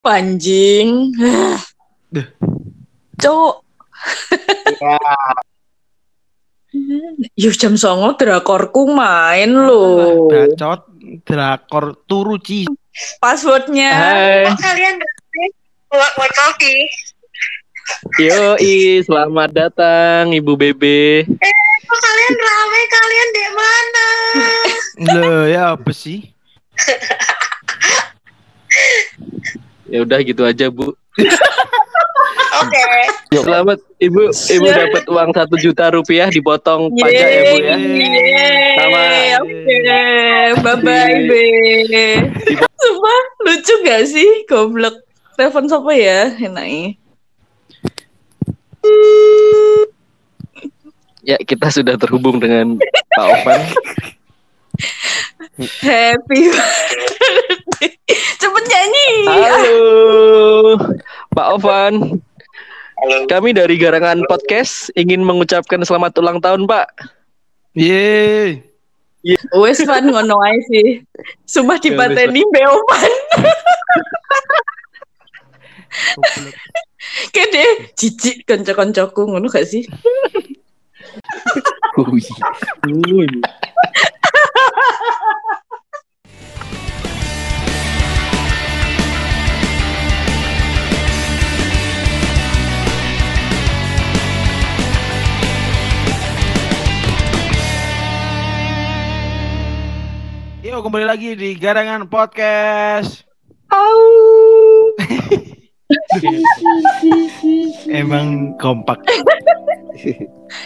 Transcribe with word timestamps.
Panjing. 0.00 1.12
Duh. 2.08 2.24
Cuk. 3.20 3.54
Ya. 4.80 4.96
Yuh 7.36 7.52
jam 7.52 7.76
songo 7.76 8.16
drakorku 8.16 8.96
main 8.96 9.52
loh. 9.52 10.32
Bacot 10.32 10.88
drakor 11.28 12.00
turu 12.08 12.40
ci. 12.40 12.64
Passwordnya. 13.20 13.92
Hai. 13.92 14.48
Oh, 14.48 14.56
kalian 14.56 15.04
buat 15.92 16.12
buat 16.16 16.32
kopi. 16.32 16.88
Yoi, 18.24 19.04
selamat 19.04 19.52
datang 19.52 20.32
Ibu 20.32 20.56
Bebe. 20.56 21.28
Eh, 21.28 21.54
kok 21.84 22.00
kalian 22.00 22.34
rame? 22.40 22.80
Kalian 22.88 23.28
di 23.28 23.46
mana? 23.52 24.08
Loh 25.12 25.44
ya 25.44 25.76
apa 25.76 25.92
sih? 25.92 26.24
Ya 29.90 30.06
udah 30.06 30.18
gitu 30.22 30.46
aja, 30.46 30.70
Bu. 30.70 30.94
Oke. 32.62 32.86
Selamat 33.46 33.78
Ibu, 33.98 34.30
Ibu 34.30 34.66
dapat 34.70 35.04
uang 35.10 35.30
satu 35.34 35.54
juta 35.58 35.90
rupiah 35.90 36.30
dipotong 36.30 36.94
pajak 36.94 37.26
ya, 37.26 37.42
Bu 37.50 37.56
ya. 37.58 37.76
Sama. 38.78 39.00
Yeay, 39.02 39.30
Oke, 39.42 40.62
bye 40.62 40.78
bye 40.78 41.14
be. 41.26 41.42
Sumpah 42.78 43.20
lucu 43.42 43.74
gak 43.82 44.02
sih 44.06 44.46
goblok. 44.46 44.94
Telepon 45.34 45.66
siapa 45.66 45.92
ya? 45.98 46.30
Enaknya. 46.38 46.94
Ya, 51.26 51.36
kita 51.42 51.68
sudah 51.68 51.98
terhubung 51.98 52.38
dengan 52.38 52.78
Pak 53.18 53.26
Ovan. 53.26 53.60
Happy 55.84 56.40
birthday. 56.48 57.90
Cepet 58.40 58.64
nyanyi. 58.66 59.08
Halo, 59.28 59.78
Pak 61.36 61.46
Ovan. 61.60 61.94
Halo. 63.00 63.16
Kami 63.28 63.56
dari 63.56 63.76
Garangan 63.76 64.24
Podcast 64.28 64.92
ingin 64.96 65.24
mengucapkan 65.24 65.80
selamat 65.84 66.16
ulang 66.20 66.40
tahun, 66.40 66.64
Pak. 66.68 66.86
Yeay. 67.76 68.64
Wes 69.52 69.84
fan 69.84 70.08
ngono 70.08 70.40
ae 70.40 70.58
sih. 70.72 71.04
Sumpah 71.44 71.76
dipateni 71.76 72.40
beopan. 72.48 73.12
Goblok. 76.16 76.56
Kede 77.34 77.90
jijik 77.96 78.44
kanca-kancaku 78.44 79.28
ngono 79.28 79.48
gak 79.48 79.66
sih? 79.68 79.84
Yuk 100.64 100.80
kembali 100.86 101.04
lagi 101.04 101.36
di 101.36 101.52
Garangan 101.60 102.08
Podcast. 102.08 103.28
Emang 107.90 108.54
kompak. 108.56 109.04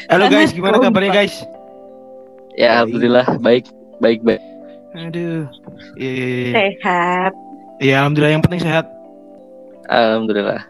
Halo 0.07 0.31
guys, 0.31 0.55
gimana 0.55 0.79
kabarnya 0.79 1.11
guys? 1.11 1.43
Ya, 2.55 2.79
alhamdulillah 2.79 3.27
baik, 3.43 3.67
baik, 4.05 4.21
baik. 4.21 4.43
Aduh. 4.95 5.49
Iya, 5.97 6.13
iya, 6.13 6.27
iya. 6.29 6.53
Sehat. 6.53 7.33
Iya, 7.81 7.95
alhamdulillah 8.05 8.33
yang 8.37 8.45
penting 8.45 8.63
sehat. 8.63 8.87
Alhamdulillah. 9.89 10.63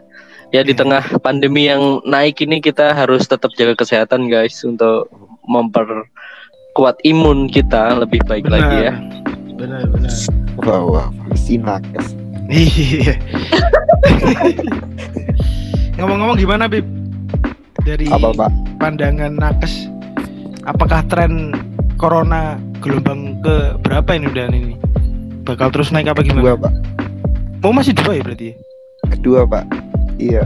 Ya 0.49 0.63
di 0.63 0.71
Ya. 0.71 0.79
tengah 0.79 1.03
pandemi 1.19 1.67
yang 1.67 1.99
naik 2.07 2.39
ini 2.39 2.63
kita 2.63 2.95
harus 2.95 3.27
tetap 3.27 3.51
jaga 3.53 3.75
kesehatan 3.75 4.31
guys 4.31 4.55
untuk 4.63 5.11
memperkuat 5.45 6.95
imun 7.03 7.51
kita 7.51 7.99
lebih 7.99 8.23
baik 8.25 8.47
lagi 8.47 8.89
ya. 8.89 8.93
Benar, 9.55 9.83
benar. 9.91 10.15
Pasti 11.29 11.59
nakes. 11.59 12.15
Iya. 12.45 13.15
Ngomong-ngomong 15.97 16.37
gimana, 16.37 16.69
Bib? 16.69 16.85
Dari 17.81 18.09
Apa, 18.09 18.33
Pak? 18.33 18.49
pandangan 18.77 19.33
nakes, 19.37 19.85
apakah 20.65 21.05
tren 21.05 21.53
corona 21.95 22.57
gelombang 22.85 23.41
ke 23.41 23.55
berapa 23.81 24.09
ini 24.13 24.25
udah 24.29 24.45
ini? 24.53 24.77
Bakal 25.41 25.73
terus 25.73 25.89
naik 25.89 26.13
apa 26.13 26.21
Kedua, 26.21 26.53
gimana? 26.53 26.69
Pak. 26.69 26.73
Oh 27.65 27.73
masih 27.73 27.97
dua 27.97 28.13
ya 28.13 28.21
berarti? 28.21 28.45
ya? 28.53 28.55
Kedua, 29.09 29.41
Pak. 29.49 29.65
Iya. 30.21 30.45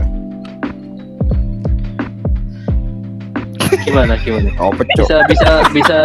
Gimana 3.84 4.16
gimana? 4.20 4.48
Oh, 4.60 4.72
pecok. 4.72 5.04
Bisa 5.04 5.16
bisa 5.28 5.52
bisa 5.72 5.98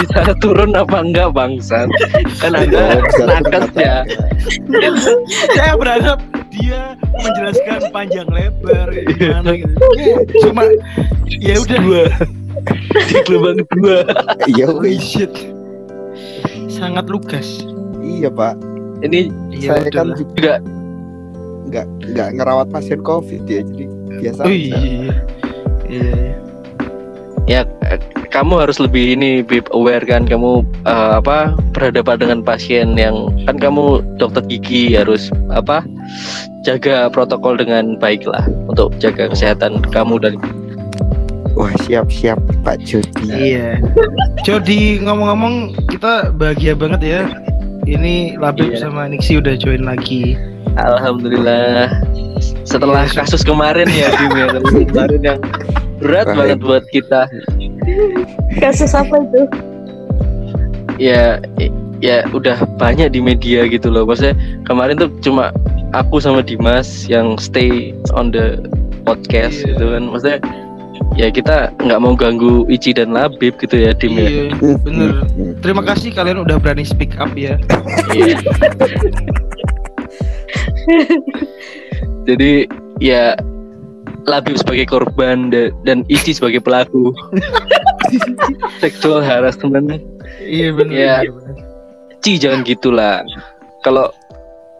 bisa 0.00 0.20
turun 0.40 0.72
apa 0.72 1.04
enggak 1.04 1.30
bangsat? 1.32 1.88
Kan 2.40 2.52
anda 2.56 3.00
bisa 3.04 3.22
nakes 3.28 3.66
ya. 3.76 3.96
Saya 5.54 5.72
berharap 5.76 6.18
dia 6.48 6.96
menjelaskan 7.12 7.80
panjang 7.92 8.28
lebar 8.32 8.88
gimana 9.14 9.50
gitu. 9.52 9.74
Ya, 10.00 10.16
Cuma 10.42 10.62
ya 11.28 11.54
udah 11.60 11.78
Dua. 11.84 12.04
Di 12.94 13.16
gelombang 13.28 13.60
dua. 13.76 13.98
Iya, 14.48 14.66
Oh, 14.72 14.80
shit. 14.96 15.53
Sangat 16.74 17.06
lugas. 17.06 17.62
Iya, 18.02 18.28
Pak. 18.28 18.58
Ini 19.06 19.30
Ya 19.54 19.78
Saya 19.78 19.88
kan 19.94 20.10
udahlah. 20.10 20.16
juga 20.18 20.54
nggak 21.64 21.86
nggak 22.12 22.28
ngerawat 22.36 22.68
pasien 22.68 23.00
COVID 23.00 23.42
ya, 23.46 23.60
jadi 23.64 23.84
biasa. 24.20 24.40
Oh 24.44 24.50
aja. 24.50 24.58
iya. 24.58 24.76
Iya. 25.88 26.12
iya. 26.12 26.34
ya 27.44 27.60
eh, 27.92 28.00
kamu 28.32 28.64
harus 28.64 28.80
lebih 28.80 29.20
ini 29.20 29.44
Bib, 29.44 29.68
aware 29.76 30.00
kan 30.08 30.24
kamu 30.24 30.64
eh, 30.88 31.12
apa 31.20 31.52
berhadapan 31.76 32.16
dengan 32.24 32.40
pasien 32.40 32.96
yang 32.96 33.28
kan 33.44 33.60
kamu 33.60 34.00
dokter 34.16 34.40
gigi 34.48 34.96
harus 34.96 35.28
apa 35.52 35.84
jaga 36.64 37.12
protokol 37.12 37.60
dengan 37.60 38.00
baik 38.00 38.24
lah 38.24 38.48
untuk 38.72 38.96
jaga 38.96 39.28
kesehatan 39.28 39.84
kamu 39.92 40.16
dan 40.24 40.40
Wah, 41.54 41.70
siap-siap 41.80 42.34
Pak 42.62 42.82
Jody. 42.82 43.54
Iya. 43.54 43.78
Jody 44.42 44.98
ngomong-ngomong 45.00 45.78
kita 45.86 46.34
bahagia 46.34 46.74
banget 46.74 47.00
ya. 47.02 47.22
Ini 47.84 48.34
Labib 48.36 48.74
Iya. 48.74 48.88
sama 48.88 49.06
Nixi 49.06 49.38
udah 49.38 49.54
join 49.54 49.84
lagi. 49.84 50.34
alhamdulillah 50.74 51.86
setelah 52.66 53.06
Iya, 53.06 53.22
kasus 53.22 53.46
kemarin 53.46 53.86
ya 53.86 54.10
Bim 54.18 54.34
ya 54.34 54.46
kemarin 54.90 55.22
yang 55.22 55.40
berat 56.02 56.26
Baik. 56.26 56.34
banget 56.34 56.58
buat 56.66 56.84
kita 56.90 57.30
Kasus 58.58 58.90
apa 58.90 59.14
itu? 59.22 59.46
ya 60.98 61.38
ya 62.02 62.26
udah 62.30 62.58
banyak 62.74 63.14
di 63.14 63.22
media 63.22 63.70
gitu 63.70 63.86
loh 63.86 64.02
maksudnya 64.02 64.34
kemarin 64.66 64.98
tuh 64.98 65.14
cuma 65.22 65.54
aku 65.94 66.18
sama 66.18 66.42
Dimas 66.42 67.06
yang 67.06 67.38
stay 67.38 67.94
on 68.10 68.34
the 68.34 68.58
podcast 69.06 69.62
Iya. 69.62 69.78
gitu 69.78 69.84
kan 69.94 70.02
maksudnya 70.10 70.38
ya 71.14 71.28
kita 71.28 71.70
nggak 71.78 71.98
mau 71.98 72.12
ganggu 72.12 72.64
Ici 72.66 72.90
dan 72.90 73.12
Labib 73.12 73.54
gitu 73.58 73.74
ya 73.76 73.90
Dim 73.92 74.14
ya 74.14 74.26
Iya, 74.26 74.42
bener. 74.80 75.10
Terima 75.60 75.80
kasih 75.80 76.10
kalian 76.10 76.40
udah 76.40 76.56
berani 76.56 76.82
speak 76.82 77.14
up 77.16 77.30
ya. 77.34 77.54
Iya. 78.10 78.36
jadi 82.24 82.66
ya 82.98 83.22
Labib 84.24 84.56
sebagai 84.56 84.88
korban 84.88 85.48
da- 85.48 85.72
dan 85.84 86.02
Ici 86.08 86.32
sebagai 86.32 86.58
pelaku 86.58 87.12
seksual 88.82 89.20
harassment 89.20 90.00
Iya 90.40 90.68
bener. 90.72 90.92
Iya. 90.92 91.14
iya, 91.22 91.30
bener. 91.30 91.54
Ci 92.24 92.40
jangan 92.40 92.64
gitulah. 92.64 93.20
Kalau 93.84 94.08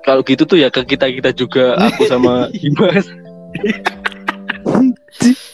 kalau 0.01 0.21
gitu 0.21 0.45
tuh 0.45 0.57
ya 0.57 0.69
ke 0.69 0.84
kita 0.84 1.09
kita 1.09 1.31
juga 1.31 1.77
aku 1.79 2.09
sama 2.09 2.49
Dimas. 2.57 3.07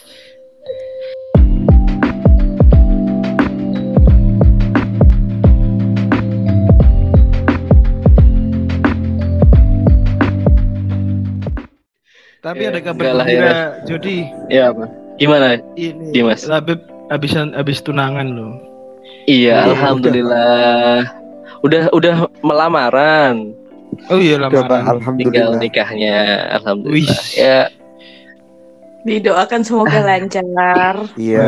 Tapi 12.41 12.65
Iya, 12.65 12.69
ada 12.73 12.81
kabar 12.81 13.05
gembira, 13.21 13.53
Jody. 13.85 14.25
Ya 14.49 14.73
apa? 14.73 14.89
Gimana? 15.21 15.61
Ini 15.77 16.09
Dimas. 16.11 16.49
Labib 16.49 16.81
habisan 17.13 17.53
habis 17.53 17.85
tunangan 17.85 18.33
loh. 18.33 18.57
Iya, 19.29 19.61
Udah, 19.61 19.77
alhamdulillah. 19.77 20.97
Udah 21.61 21.83
udah 21.93 22.15
melamaran, 22.41 23.53
Oh 24.09 24.17
iya 24.17 24.41
lamaran. 24.41 24.65
tinggal 24.65 24.97
Alhamdulillah. 24.97 25.59
nikahnya, 25.61 26.17
alhamdulillah. 26.57 27.05
Wih. 27.05 27.37
Ya, 27.37 27.69
Didoakan 29.01 29.61
semoga 29.61 30.01
lancar. 30.09 30.95
Iya. 31.21 31.45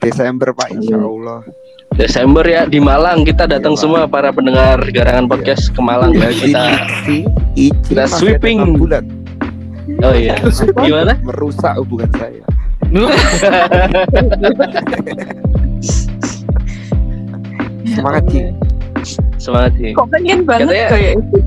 Desember 0.00 0.50
Pak 0.50 0.74
Insya 0.74 0.98
Allah. 0.98 1.46
Desember 1.94 2.42
ya 2.42 2.66
di 2.66 2.78
Malang 2.78 3.22
kita 3.22 3.46
datang 3.46 3.74
Iya, 3.74 3.82
semua 3.82 4.02
para 4.06 4.34
pendengar 4.34 4.82
garangan 4.90 5.26
Iya. 5.26 5.30
podcast 5.30 5.70
ke 5.70 5.78
Malang 5.78 6.10
ya 6.10 6.30
kita. 6.34 6.62
Kita 7.86 8.04
sweeping. 8.10 8.74
bulan 8.74 9.06
Oh 10.02 10.14
iya. 10.14 10.34
Gimana? 10.84 11.12
merusak 11.22 11.76
hubungan 11.80 12.10
saya. 12.16 12.42
Semangat 17.90 18.24
Ci. 18.30 18.42
Semangat 19.40 19.72
sih. 19.80 19.92
Kok 19.96 20.06
pengen 20.12 20.44
banget 20.44 20.68
Katanya- 20.68 20.90
kayak 20.90 21.12
itu? 21.16 21.38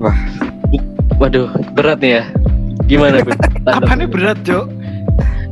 Waduh, 1.20 1.52
berat 1.76 2.00
nih 2.00 2.12
ya. 2.16 2.24
Gimana, 2.88 3.20
Bu? 3.20 3.30
Apanya 3.68 4.08
berat, 4.08 4.40
Cok? 4.42 4.66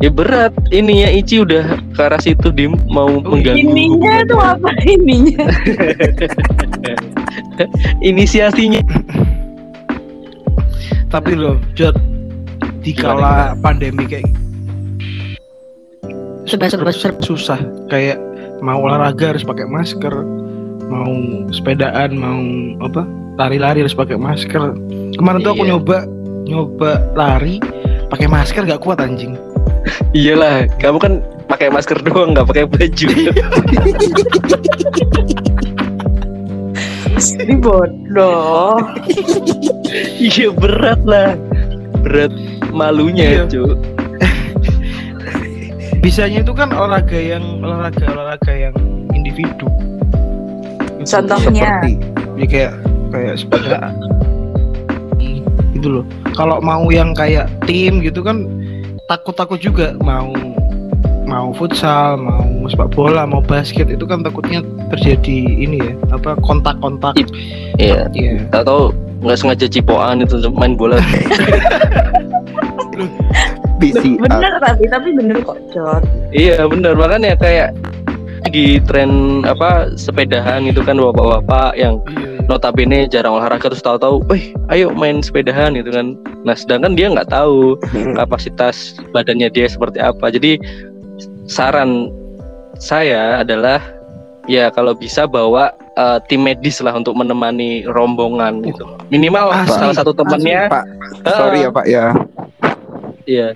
Ya 0.01 0.09
berat. 0.09 0.55
Ininya 0.73 1.13
Ici 1.13 1.43
udah 1.45 1.77
ke 1.93 2.01
arah 2.01 2.17
situ 2.23 2.49
dim 2.49 2.73
mau 2.89 3.21
mengganggu. 3.21 3.59
Ininya 3.61 4.25
tuh 4.25 4.41
apa 4.41 4.71
ininya? 4.87 5.45
Inisiasinya. 8.01 8.81
Tapi 11.09 11.33
loh, 11.33 11.57
Jod, 11.73 11.97
di 12.85 12.93
kala 12.93 13.57
pandemi 13.65 14.05
kayak 14.05 14.29
serba 16.45 16.69
serba 16.69 16.93
susah. 17.25 17.57
Kayak 17.89 18.21
mau 18.61 18.85
olahraga 18.85 19.33
harus 19.33 19.41
pakai 19.41 19.65
masker, 19.65 20.13
mau 20.93 21.09
sepedaan, 21.49 22.13
mau 22.13 22.41
apa 22.85 23.09
lari-lari 23.41 23.81
harus 23.89 23.97
pakai 23.97 24.21
masker. 24.21 24.77
Kemarin 25.17 25.41
tuh 25.41 25.57
aku 25.57 25.65
Iya. 25.65 25.81
nyoba 25.81 25.99
nyoba 26.45 26.91
lari 27.17 27.57
pakai 28.13 28.29
masker 28.29 28.69
gak 28.69 28.85
kuat 28.85 29.01
anjing. 29.01 29.33
Iyalah, 30.13 30.69
kamu 30.77 31.01
kan 31.01 31.13
pakai 31.49 31.73
masker 31.73 32.05
doang, 32.05 32.37
nggak 32.37 32.53
pakai 32.53 32.69
baju. 32.69 33.09
Ini 37.19 37.55
bodoh. 37.59 38.77
Iya 40.19 40.49
berat 40.53 41.01
lah. 41.05 41.35
Berat 42.05 42.33
malunya, 42.71 43.43
Iya. 43.43 43.45
Cuk. 43.49 43.77
Bisanya 46.05 46.41
itu 46.47 46.53
kan 46.55 46.71
olahraga 46.73 47.19
yang 47.19 47.61
olahraga 47.61 48.05
olahraga 48.13 48.53
yang 48.55 48.75
individu. 49.13 49.67
Contohnya. 51.03 51.83
Seperti 51.83 51.93
Ya 52.39 52.47
kayak 52.47 52.73
kayak 53.11 53.35
sepeda 53.35 53.91
gitu 55.75 56.01
loh. 56.01 56.05
Kalau 56.39 56.63
mau 56.63 56.87
yang 56.91 57.15
kayak 57.15 57.51
tim 57.67 57.99
gitu 57.99 58.23
kan 58.23 58.47
takut-takut 59.11 59.59
juga 59.59 59.95
mau 60.03 60.31
mau 61.29 61.53
futsal, 61.53 62.17
mau 62.17 62.47
sepak 62.71 62.95
bola, 62.95 63.29
mau 63.29 63.45
basket 63.45 63.91
itu 63.93 64.07
kan 64.09 64.25
takutnya 64.25 64.65
terjadi 64.95 65.39
ini 65.61 65.79
ya 65.83 65.93
apa 66.15 66.39
kontak-kontak. 66.41 67.19
Iya. 67.79 68.07
Iya. 68.15 68.47
Tak 68.55 68.71
tahu 68.71 68.95
nggak 69.23 69.39
sengaja 69.39 69.67
cipokan 69.67 70.23
itu 70.23 70.39
main 70.55 70.75
bola. 70.79 70.99
Bener 73.79 74.59
tapi 74.59 74.91
tapi 74.91 75.09
bener 75.15 75.39
kok 75.47 75.55
Jod. 75.71 76.03
iya 76.35 76.67
bener 76.67 76.99
makanya 76.99 77.39
kayak 77.39 77.71
di 78.51 78.83
tren 78.83 79.43
apa 79.47 79.95
sepedahan 79.95 80.67
itu 80.67 80.83
kan 80.83 80.99
bapak-bapak 80.99 81.79
yang 81.79 82.03
Iya. 82.11 82.43
notabene 82.49 83.05
jarang 83.07 83.37
olahraga 83.37 83.69
terus 83.69 83.85
tahu-tahu, 83.85 84.25
wih 84.33 84.57
ayo 84.73 84.89
main 84.97 85.21
sepedahan 85.21 85.77
gitu 85.77 85.93
kan. 85.93 86.17
Nah 86.49 86.57
sedangkan 86.57 86.97
dia 86.97 87.13
nggak 87.13 87.29
tahu 87.29 87.77
kapasitas 88.17 88.97
badannya 89.13 89.53
dia 89.53 89.69
seperti 89.69 90.01
apa. 90.01 90.33
Jadi 90.33 90.57
saran 91.45 92.09
saya 92.81 93.45
adalah 93.45 93.79
ya 94.49 94.73
kalau 94.73 94.97
bisa 94.97 95.29
bawa 95.29 95.71
eh, 95.95 96.19
tim 96.27 96.43
medis 96.43 96.81
lah 96.81 96.97
untuk 96.97 97.13
menemani 97.15 97.85
rombongan 97.85 98.65
gitu. 98.65 98.89
Minimal 99.09 99.53
Asli, 99.53 99.77
salah 99.77 99.97
satu 99.97 100.13
temannya, 100.13 100.67
Pak, 100.67 100.85
sorry 101.29 101.59
ya 101.63 101.71
Pak 101.71 101.87
ya. 101.87 102.05
iya. 103.25 103.49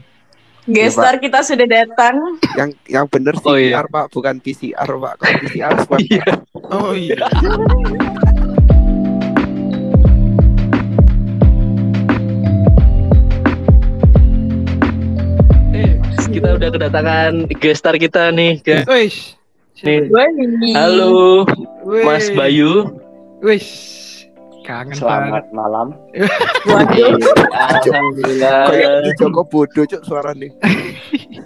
Gestar 0.63 1.19
kita 1.19 1.43
sudah 1.43 1.67
datang. 1.67 2.39
Yang 2.55 2.71
yang 2.87 3.05
bener 3.11 3.35
Oh, 3.43 3.59
CPR 3.59 3.83
iya. 3.83 3.91
Pak, 3.91 4.05
bukan 4.15 4.35
PCR 4.39 4.87
Pak. 4.87 5.13
Kalau 5.19 5.37
PCR 5.43 5.75
swab. 5.83 5.99
Iya. 5.99 6.27
Oh 6.71 6.95
iya. 6.95 7.19
Eh, 15.73 15.97
kita 16.31 16.55
udah 16.55 16.69
kedatangan 16.71 17.33
gestar 17.59 17.95
kita 17.97 18.29
nih. 18.31 18.61
guys. 18.63 19.35
Nih. 19.83 20.07
Halo, 20.79 21.43
Wih. 21.83 22.07
Mas 22.07 22.31
Bayu. 22.31 22.87
Wis. 23.43 23.67
Kangen 24.63 24.95
Selamat 24.95 25.51
malam. 25.51 25.91
Waduh. 26.71 27.19
Alhamdulillah. 27.51 28.71
Kayak 28.71 28.93
di 29.03 29.11
Joko 29.19 29.43
bodoh 29.43 29.83
cuk 29.83 30.03
suara 30.07 30.31
nih. 30.39 30.55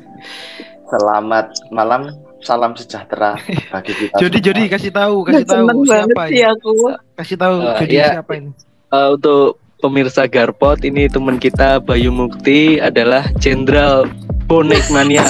Selamat 0.92 1.48
malam. 1.72 2.12
Salam 2.44 2.76
sejahtera 2.76 3.40
bagi 3.72 3.96
kita. 3.96 4.14
Jadi 4.22 4.38
semua. 4.38 4.46
jadi 4.52 4.62
kasih 4.68 4.92
tahu, 4.92 5.16
kasih 5.24 5.46
tahu 5.48 5.64
banget 5.66 5.88
siapa 5.88 6.22
ini. 6.28 6.42
aku. 6.44 6.72
Kasih 7.16 7.36
tahu 7.40 7.54
Eh, 7.58 7.76
jadi 7.82 7.94
iya. 7.96 8.06
siapa 8.20 8.32
ini? 8.36 8.50
Eh, 8.92 9.08
untuk 9.16 9.46
pemirsa 9.80 10.22
Garpot 10.28 10.78
ini 10.84 11.08
teman 11.08 11.40
kita 11.40 11.80
Bayu 11.80 12.12
Mukti 12.12 12.76
adalah 12.78 13.24
Jenderal 13.40 14.04
Bonek 14.44 14.84
Mania 14.92 15.24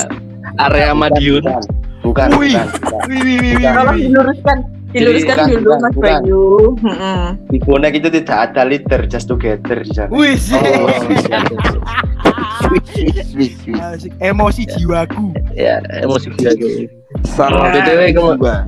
area 0.58 0.90
Madiun. 0.90 1.46
Bukan, 2.16 2.32
Wih. 2.40 2.56
Wih 3.12 3.20
wih 3.20 3.36
wih 3.44 3.52
wih. 3.60 3.68
Tolong 3.76 4.00
diluruskan. 4.00 4.56
Diluruskan 4.96 5.36
bukan, 5.36 5.48
dulu 5.52 5.68
bukan, 5.68 5.84
Mas 5.84 5.92
bukan. 5.92 6.08
Bayu. 6.24 6.44
Mm-mm. 6.80 7.22
Di 7.52 7.58
bonek 7.60 7.92
itu 8.00 8.08
tidak 8.08 8.38
ada 8.48 8.62
leader, 8.64 9.04
just 9.04 9.28
together 9.28 9.84
di 9.84 9.92
sana. 9.92 10.08
Wih 10.08 10.32
sih. 10.40 10.56
Oh. 10.56 10.88
Emosi 14.24 14.64
jiwaku. 14.64 15.36
ya, 15.52 15.84
emosi 16.00 16.32
dia 16.40 16.56
gitu. 16.56 16.88
Salam 17.36 17.68
BTW, 17.68 18.16
jiwa. 18.16 18.64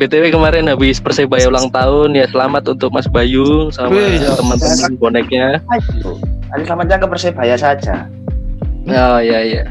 BTW 0.00 0.32
kemarin 0.32 0.64
habis 0.72 0.96
Persebaya 0.96 1.52
ulang 1.52 1.68
tahun 1.68 2.16
ya 2.16 2.24
selamat 2.32 2.72
untuk 2.72 2.88
Mas 2.88 3.04
Bayu 3.04 3.68
sama 3.68 3.92
teman-teman 4.16 4.96
boneknya. 4.96 5.60
Ayo, 5.68 6.64
selamatnya 6.64 6.96
ke 6.96 7.06
Persebaya 7.12 7.60
saja. 7.60 8.08
Oh 8.88 9.20
ya 9.22 9.38
ya. 9.44 9.62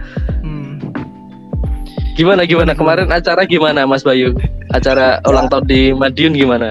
Gimana 2.21 2.45
gimana 2.45 2.77
kemarin 2.77 3.09
acara 3.09 3.49
gimana 3.49 3.81
Mas 3.89 4.05
Bayu? 4.05 4.37
Acara 4.69 5.17
ulang 5.25 5.49
tahun 5.49 5.65
di 5.65 5.89
Madiun 5.89 6.37
gimana? 6.37 6.69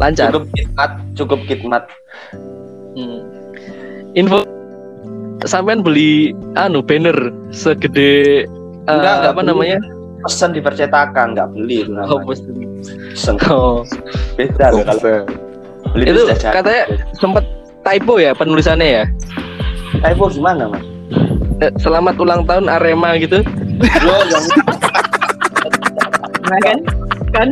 Lancar. 0.00 0.32
Cukup 0.32 0.48
khidmat, 0.56 0.90
cukup 1.12 1.40
khidmat. 1.44 1.82
Hmm. 2.96 3.20
Info 4.16 4.40
sampean 5.44 5.84
beli 5.84 6.32
anu 6.56 6.80
banner 6.80 7.12
segede 7.52 8.48
eh, 8.48 8.88
Enggak, 8.88 9.12
enggak 9.20 9.28
apa 9.28 9.36
beli. 9.36 9.50
namanya? 9.52 9.78
Pesen 10.24 10.56
di 10.56 10.60
percetakan, 10.64 11.36
nggak 11.36 11.48
beli 11.52 11.84
itu 11.84 11.92
Oh, 12.08 12.24
pesen. 12.24 12.56
Pesen. 13.12 13.36
Oh, 13.52 13.84
Beda 14.40 14.72
loh 14.72 14.88
kalau 14.88 15.28
beli 15.92 16.04
Itu 16.08 16.32
katanya 16.40 16.82
sempet 17.20 17.44
typo 17.84 18.16
ya 18.16 18.32
penulisannya 18.32 18.88
ya. 18.88 19.04
Typo 20.00 20.32
gimana 20.32 20.64
mas? 20.64 20.80
Eh, 21.60 21.68
Selamat 21.76 22.16
ulang 22.16 22.48
tahun 22.48 22.72
Arema 22.72 23.20
gitu. 23.20 23.44
Lo 24.02 24.16
yang 24.30 24.44
Nah 26.42 26.58
kan? 26.60 26.78
Kan 27.32 27.48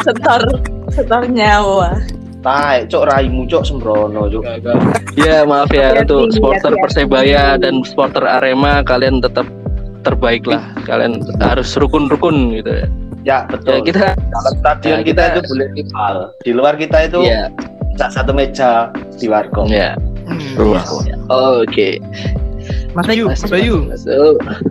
setor 0.00 0.40
setor 0.88 1.22
nyawa. 1.26 1.94
tai, 2.38 2.86
cok 2.86 3.10
raimu 3.10 3.42
cok 3.44 3.62
sembrono 3.62 4.30
cok. 4.30 4.42
Ya 5.14 5.42
maaf 5.42 5.66
ya 5.68 5.98
untuk 5.98 6.30
supporter. 6.30 6.78
Persebaya 6.78 7.58
dan 7.58 7.82
supporter 7.82 8.22
Arema 8.22 8.82
kalian 8.82 9.18
tetap 9.18 9.46
terbaik 10.02 10.46
lah. 10.46 10.62
Kalian 10.82 11.18
harus 11.36 11.74
rukun-rukun 11.74 12.54
gitu 12.54 12.70
ya. 12.72 12.86
Ya 12.86 12.90
Ya, 13.26 13.38
betul. 13.50 13.82
kita 13.82 14.14
Dalam 14.14 14.54
stadion 14.56 14.90
Ya, 14.92 14.96
kita, 15.02 15.22
kita- 15.24 15.34
itu 15.34 15.40
boleh 15.50 15.68
rival. 15.74 16.14
Di 16.38 16.52
luar 16.54 16.74
kita 16.78 16.98
itu 17.02 17.18
ya 17.20 17.50
sa- 17.98 18.14
satu 18.14 18.30
meja 18.30 18.94
di 19.18 19.26
warkop. 19.26 19.66
ya. 19.66 19.98
Hmm. 20.26 20.70
Wah. 20.70 20.86
Oke. 21.58 21.98
Mas 22.96 23.04
Bayu, 23.04 23.24
Mas 23.28 23.44
Bayu. 23.44 23.76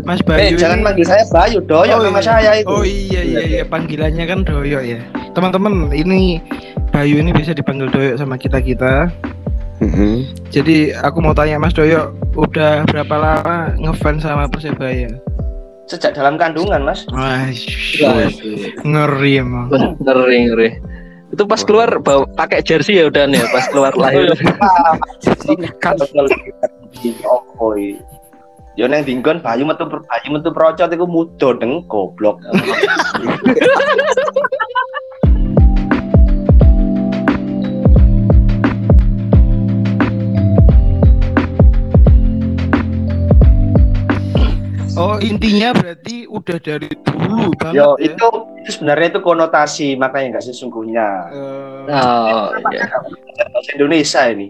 Mas 0.01 0.19
Eh 0.19 0.25
Bayu. 0.25 0.55
jangan 0.57 0.81
ini- 0.81 0.85
manggil 0.85 1.05
saya 1.05 1.23
Bayu, 1.29 1.61
doyok 1.61 1.93
Oh, 1.93 2.03
nama 2.03 2.17
iya. 2.17 2.25
saya 2.25 2.51
itu. 2.57 2.67
Oh 2.67 2.81
iya 2.81 3.21
iya 3.21 3.41
iya 3.45 3.61
panggilannya 3.63 4.25
kan 4.25 4.41
Doyo 4.41 4.81
ya. 4.81 4.97
Teman-teman, 5.31 5.93
ini 5.93 6.41
Bayu 6.89 7.21
ini 7.21 7.29
bisa 7.29 7.53
dipanggil 7.53 7.85
Doyo 7.87 8.17
sama 8.17 8.35
kita-kita. 8.35 9.13
Mhm. 9.77 10.25
Jadi 10.49 10.95
aku 10.95 11.19
mau 11.19 11.31
tanya 11.31 11.61
Mas 11.61 11.71
Doyo, 11.71 12.17
udah 12.33 12.81
berapa 12.85 13.13
lama 13.13 13.57
ngefans 13.77 14.23
sama 14.23 14.49
Persebaya? 14.49 15.13
Sejak 15.85 16.17
dalam 16.17 16.33
kandungan 16.33 16.81
mas. 16.81 17.05
Wah, 17.13 17.45
ngeri 18.81 19.37
emang. 19.37 19.69
Ngeri 20.01 20.37
ngeri. 20.49 20.69
Itu 21.29 21.45
pas 21.45 21.61
keluar 21.61 22.01
bawa 22.01 22.25
pakai 22.33 22.63
jersey 22.63 22.97
ya 22.97 23.05
udah 23.05 23.27
ya 23.27 23.45
pas 23.53 23.69
keluar 23.69 23.93
lahir. 24.01 24.33
Jadi 25.21 25.53
Yo 28.75 28.85
neng 28.91 29.07
dinggon 29.07 29.39
bayu 29.39 29.63
metu 29.63 29.87
bayu 29.87 30.27
metu 30.35 30.49
procot 30.51 30.91
iku 30.91 31.07
mudo 31.07 31.55
deng 31.55 31.87
goblok. 31.87 32.43
Oh 44.95 45.19
intinya 45.19 45.75
berarti 45.75 46.23
udah 46.23 46.55
dari 46.55 46.87
dulu 47.03 47.51
banget 47.59 47.75
Yo 47.83 47.99
ya. 47.99 48.07
itu 48.07 48.27
itu 48.63 48.69
sebenarnya 48.79 49.07
itu 49.11 49.19
konotasi 49.19 49.87
makanya 49.99 50.39
nggak 50.39 50.45
sesungguhnya. 50.47 51.07
Eh, 51.35 51.91
Oh, 51.91 52.49
iya. 52.71 52.87
Bahasa 53.51 53.69
Indonesia 53.75 54.21
ini. 54.31 54.47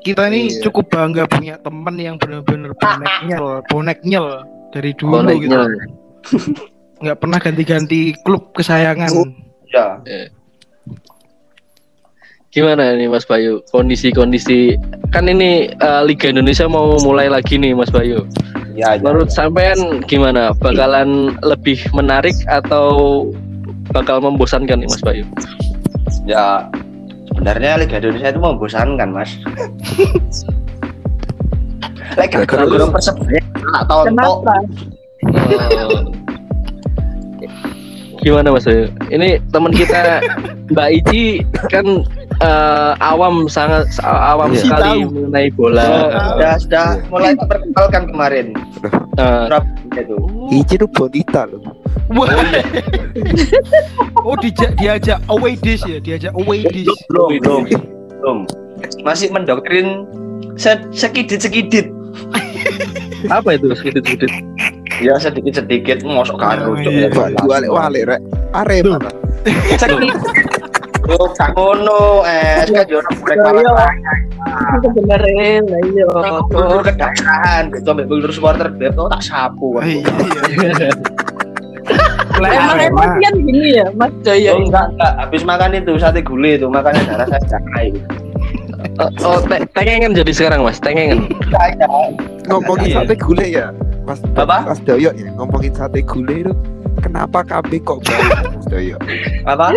Kita 0.00 0.28
ini 0.28 0.48
Iya. 0.48 0.62
cukup 0.64 0.88
bangga 0.88 1.24
punya 1.26 1.58
temen 1.58 1.94
yang 1.96 2.16
bener-bener 2.16 2.70
bonek 2.74 3.14
nyel, 3.26 3.46
bonek 3.66 3.98
nyel 4.02 4.26
dari 4.70 4.90
dulu 4.94 5.20
Koneknya. 5.20 5.40
gitu. 5.42 5.56
Nggak 7.02 7.18
pernah 7.18 7.38
ganti-ganti 7.38 8.00
klub 8.20 8.50
kesayangan. 8.52 9.10
Ya. 9.68 10.02
Gimana 12.48 12.96
nih 12.96 13.06
Mas 13.06 13.22
Bayu? 13.22 13.60
Kondisi-kondisi 13.68 14.74
kan 15.12 15.28
ini 15.28 15.68
eh, 15.70 16.02
Liga 16.02 16.26
Indonesia 16.26 16.64
mau 16.64 16.96
mulai 16.98 17.28
lagi 17.28 17.54
nih 17.54 17.76
Mas 17.76 17.92
Bayu. 17.92 18.24
Ya, 18.72 18.96
ya, 18.96 19.02
Menurut 19.02 19.28
ya. 19.28 19.44
sampean 19.44 19.78
gimana? 20.02 20.50
Bakalan 20.56 21.36
lebih 21.44 21.76
menarik 21.92 22.34
atau 22.48 23.28
bakal 23.90 24.18
membosankan 24.18 24.80
nih 24.80 24.88
Mas 24.88 25.02
Bayu? 25.02 25.24
ya 26.24 26.64
sebenarnya 27.38 27.78
Liga 27.78 28.02
Indonesia 28.02 28.34
itu 28.34 28.40
membosankan 28.42 29.08
mas. 29.14 29.30
Gak 32.18 32.34
gara-gara 32.50 32.90
persebaya 32.90 33.38
tak 33.54 33.82
tonton. 33.86 34.10
Kenapa? 34.10 34.54
Eh, 35.22 36.02
gimana 38.18 38.50
Mas? 38.50 38.66
Ini 39.06 39.38
teman 39.54 39.70
kita 39.70 40.18
Mbak 40.74 40.88
Ici 40.98 41.46
kan 41.70 42.02
eh, 42.42 42.92
awam 42.98 43.46
sangat 43.46 43.86
awam 44.02 44.50
Iya. 44.50 44.58
sekali 44.66 44.92
Tahu. 44.98 45.14
mengenai 45.14 45.48
bola. 45.54 45.86
Sudah 46.34 46.54
sudah 46.58 46.86
mulai 47.06 47.38
diperkenalkan 47.38 48.02
kemarin. 48.10 48.46
Eh, 49.14 49.46
Surabaya 49.98 50.06
itu. 50.06 50.16
Ici 50.54 50.74
tuh 50.78 50.90
bonita 50.90 51.40
loh. 51.48 51.60
Wah. 52.14 52.30
oh 54.24 54.36
dijak 54.42 54.78
diajak 54.78 55.18
away 55.28 55.58
days 55.58 55.82
ya, 55.84 55.98
diajak 56.00 56.32
away 56.34 56.64
days. 56.64 56.88
Belum, 57.10 57.30
belum, 57.42 57.62
belum. 58.22 58.38
Masih 59.02 59.28
mendoktrin 59.34 60.06
se 60.54 60.78
sekidit 60.94 61.42
sekidit. 61.42 61.86
apa 63.34 63.58
itu 63.58 63.74
sedikit-sedikit? 63.74 64.30
Ya 64.98 65.14
sedikit 65.18 65.62
sedikit 65.62 65.98
mosok 66.02 66.42
karo. 66.42 66.74
Oh, 66.74 66.76
iya. 66.78 67.10
Wah, 67.14 67.30
walik 67.46 67.70
walik 67.70 68.02
rek. 68.06 68.20
Arema. 68.54 68.98
ta? 68.98 69.10
Sekidit. 69.80 70.14
Yo, 71.08 71.16
gak 71.32 71.50
ngono, 71.52 72.20
eh, 72.22 72.68
kan 72.68 72.84
yo 72.84 73.00
Iya. 73.00 73.34
kalah. 73.34 73.92
Sebenarnya 74.84 75.64
lah 75.64 75.80
iya. 75.86 76.04
Kultur 76.44 76.80
kedaerahan, 76.82 77.62
gitu 77.72 77.88
ambek 77.88 78.06
kultur 78.06 78.30
supporter 78.30 78.68
Beb, 78.70 78.92
tak 78.94 79.22
sapu. 79.22 79.76
Ah, 79.76 79.84
iya, 79.84 80.04
iya. 80.04 80.90
Lah, 82.38 82.54
Emang 82.54 82.70
Arema. 82.70 83.02
emosian 83.08 83.34
gini 83.40 83.68
ya 83.74 83.86
Mas 83.90 84.14
Joyo 84.22 84.52
Oh, 84.54 84.62
enggak, 84.62 84.86
enggak. 84.92 85.12
Habis 85.18 85.42
makan 85.42 85.70
itu 85.74 85.92
sate 85.98 86.20
gule 86.20 86.54
itu, 86.54 86.70
makanya 86.70 87.02
darah 87.08 87.26
saya 87.26 87.42
cakai. 87.48 87.86
Oh, 89.00 89.10
oh 89.26 89.38
te- 89.42 89.66
tengengen 89.74 90.14
jadi 90.14 90.30
sekarang 90.30 90.62
Mas, 90.62 90.78
tengengen. 90.78 91.26
Ngomongin 92.46 92.86
Iya. 92.86 92.96
sate 93.02 93.14
gule 93.16 93.46
ya. 93.48 93.66
Mas 94.04 94.22
Apa? 94.34 94.62
Mas 94.66 94.78
Doyo 94.80 95.10
ya, 95.10 95.28
ngomongin 95.34 95.72
sate 95.72 95.98
gule 96.00 96.46
itu 96.46 96.52
kenapa 97.00 97.42
kambing 97.42 97.82
kok 97.82 97.98
bau 97.98 98.22
Mas 98.46 98.66
Doyo? 98.66 98.96
Apa? 99.42 99.74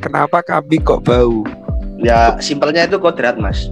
Kenapa 0.00 0.40
kambing 0.40 0.80
kok 0.80 1.04
bau? 1.04 1.44
Ya, 2.00 2.32
simpelnya 2.40 2.88
itu 2.88 2.96
kodrat, 2.96 3.36
Mas. 3.36 3.68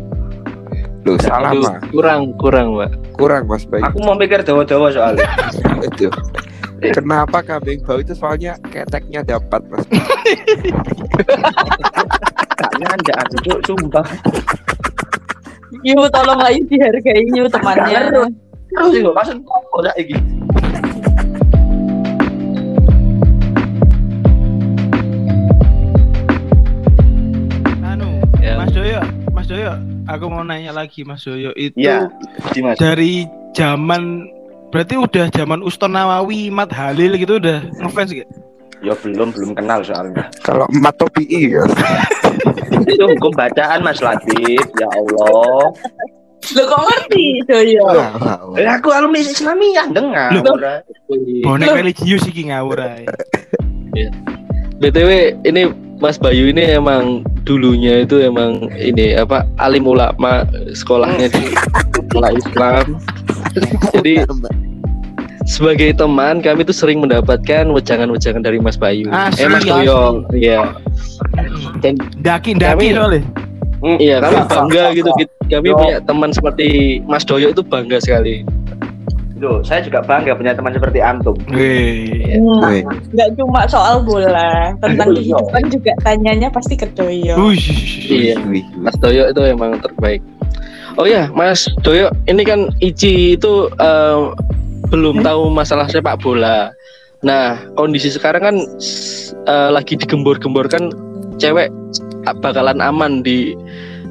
Loh, 1.08 1.16
salah 1.24 1.56
Aduh, 1.56 1.64
mah. 1.64 1.80
kurang 1.88 2.36
kurang 2.36 2.76
Mbak. 2.76 2.90
Kurang 3.16 3.48
Mas 3.48 3.64
Bayu. 3.64 3.80
Aku 3.88 3.98
mau 4.04 4.12
mikir 4.12 4.44
dawa-dawa 4.44 4.92
soalnya. 4.92 5.24
Itu. 5.88 6.12
Kenapa 6.78 7.42
kambing 7.42 7.82
bau 7.82 7.98
itu 7.98 8.14
soalnya 8.14 8.54
keteknya 8.70 9.24
dapat 9.24 9.64
Mas. 9.66 9.82
Kayaknya 12.54 12.86
ada 12.92 13.12
aku, 13.24 13.36
Cuk, 13.42 13.58
sumpah. 13.66 14.06
Yu 15.82 15.98
tolong 16.12 16.38
ayo 16.44 16.60
dihargai 16.68 17.24
Yu 17.34 17.44
temannya 17.50 18.30
Terus 18.68 18.88
sih, 18.92 19.00
maksud 19.00 19.36
kok 19.48 19.80
sak 19.84 19.96
Doyo, 29.58 29.74
aku 30.06 30.24
mau 30.30 30.46
nanya 30.46 30.70
lagi 30.70 31.02
Mas 31.02 31.26
Doyo 31.26 31.50
itu 31.58 31.74
Iya, 31.74 32.06
Dimas. 32.54 32.78
dari 32.78 33.26
zaman 33.58 34.30
berarti 34.70 34.94
udah 34.94 35.26
zaman 35.34 35.66
Uston 35.66 35.98
Nawawi, 35.98 36.46
Mat 36.46 36.70
Halil 36.70 37.18
gitu 37.18 37.42
udah 37.42 37.66
ngefans 37.82 38.14
gak? 38.14 38.30
Ya 38.78 38.94
belum, 38.94 39.34
belum 39.34 39.58
kenal 39.58 39.82
soalnya. 39.82 40.30
Kalau 40.46 40.62
emat 40.70 40.94
topi 40.94 41.26
ya. 41.26 41.66
Itu 42.86 43.10
hukum 43.10 43.34
bacaan 43.34 43.82
Mas 43.82 43.98
Latif, 43.98 44.62
ya 44.78 44.86
Allah. 44.86 45.74
Lo 46.54 46.62
kok 46.62 46.78
ngerti 46.78 47.42
Joyo 47.50 47.82
wah. 47.82 48.38
Eh, 48.54 48.62
aku 48.70 48.94
alumni 48.94 49.18
Islamiyah 49.18 49.90
dengar. 49.90 50.38
Bonek 51.42 51.74
religius 51.74 52.22
iki 52.30 52.54
ngawur 52.54 52.78
ae. 52.78 53.10
BTW 54.78 55.10
ini 55.42 55.74
Mas 55.98 56.14
Bayu 56.14 56.54
ini 56.54 56.78
emang 56.78 57.26
dulunya 57.48 58.04
itu 58.04 58.20
emang 58.20 58.68
ini 58.76 59.16
apa 59.16 59.48
alim 59.56 59.88
ulama 59.88 60.44
sekolahnya 60.76 61.32
di 61.32 61.56
sekolah 61.96 62.30
Islam. 62.36 62.84
Jadi 63.96 64.28
sebagai 65.48 65.96
teman 65.96 66.44
kami 66.44 66.60
tuh 66.68 66.76
sering 66.76 67.00
mendapatkan 67.00 67.72
wejangan-wejangan 67.72 68.44
dari 68.44 68.60
Mas 68.60 68.76
Bayu. 68.76 69.08
Asli, 69.08 69.40
eh 69.40 69.48
Mas 69.48 69.64
asli. 69.64 69.88
Doyo, 69.88 70.00
iya. 70.36 70.76
Dan 71.80 71.96
Daki 72.20 72.52
daki 72.60 72.92
Kami- 72.92 72.92
soalnya. 72.92 73.22
Hmm, 73.78 73.94
iya 74.02 74.18
kami 74.18 74.36
bangga 74.50 74.84
gitu. 74.92 75.10
Kami 75.48 75.68
punya 75.72 75.96
teman 76.04 76.30
seperti 76.34 76.98
Mas 77.08 77.24
Doyo 77.24 77.54
itu 77.56 77.64
bangga 77.64 77.96
sekali. 78.02 78.44
Loh, 79.38 79.62
saya 79.62 79.78
juga 79.78 80.02
bangga 80.02 80.34
punya 80.34 80.50
teman 80.50 80.74
seperti 80.74 80.98
antum. 80.98 81.38
Wih. 81.54 82.34
Wih. 82.42 82.82
Nggak 83.14 83.28
cuma 83.38 83.70
soal 83.70 84.02
bola 84.02 84.74
Tentang 84.82 85.14
kehidupan 85.14 85.62
juga 85.70 85.94
tanyanya 86.02 86.50
pasti 86.50 86.74
ke 86.74 86.90
Wih. 86.98 87.62
Iya. 88.10 88.34
Mas 88.74 88.98
Doyo 88.98 89.30
itu 89.30 89.40
emang 89.46 89.78
terbaik. 89.78 90.18
Oh 90.98 91.06
ya, 91.06 91.30
Mas 91.30 91.70
Doyo, 91.86 92.10
ini 92.26 92.42
kan 92.42 92.74
Ici 92.82 93.38
itu 93.38 93.70
eh, 93.78 94.18
belum 94.90 95.22
tahu 95.22 95.54
masalah 95.54 95.86
sepak 95.86 96.18
bola. 96.18 96.74
Nah, 97.22 97.58
kondisi 97.78 98.10
sekarang 98.10 98.42
kan 98.42 98.56
eh, 99.46 99.70
lagi 99.70 99.94
digembor-gemborkan 99.94 100.90
cewek 101.38 101.70
bakalan 102.42 102.82
aman 102.82 103.22
di 103.22 103.54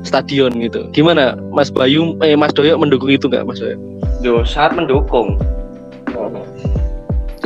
stadion 0.07 0.55
gitu. 0.63 0.87
Gimana, 0.95 1.35
Mas 1.51 1.67
Bayu, 1.67 2.15
eh 2.23 2.39
Mas 2.39 2.55
Doyo 2.55 2.79
mendukung 2.79 3.11
itu 3.11 3.27
nggak, 3.27 3.43
Mas 3.43 3.59
Doyo? 3.59 3.75
Loh, 4.21 4.41
sangat 4.43 4.83
mendukung. 4.83 5.37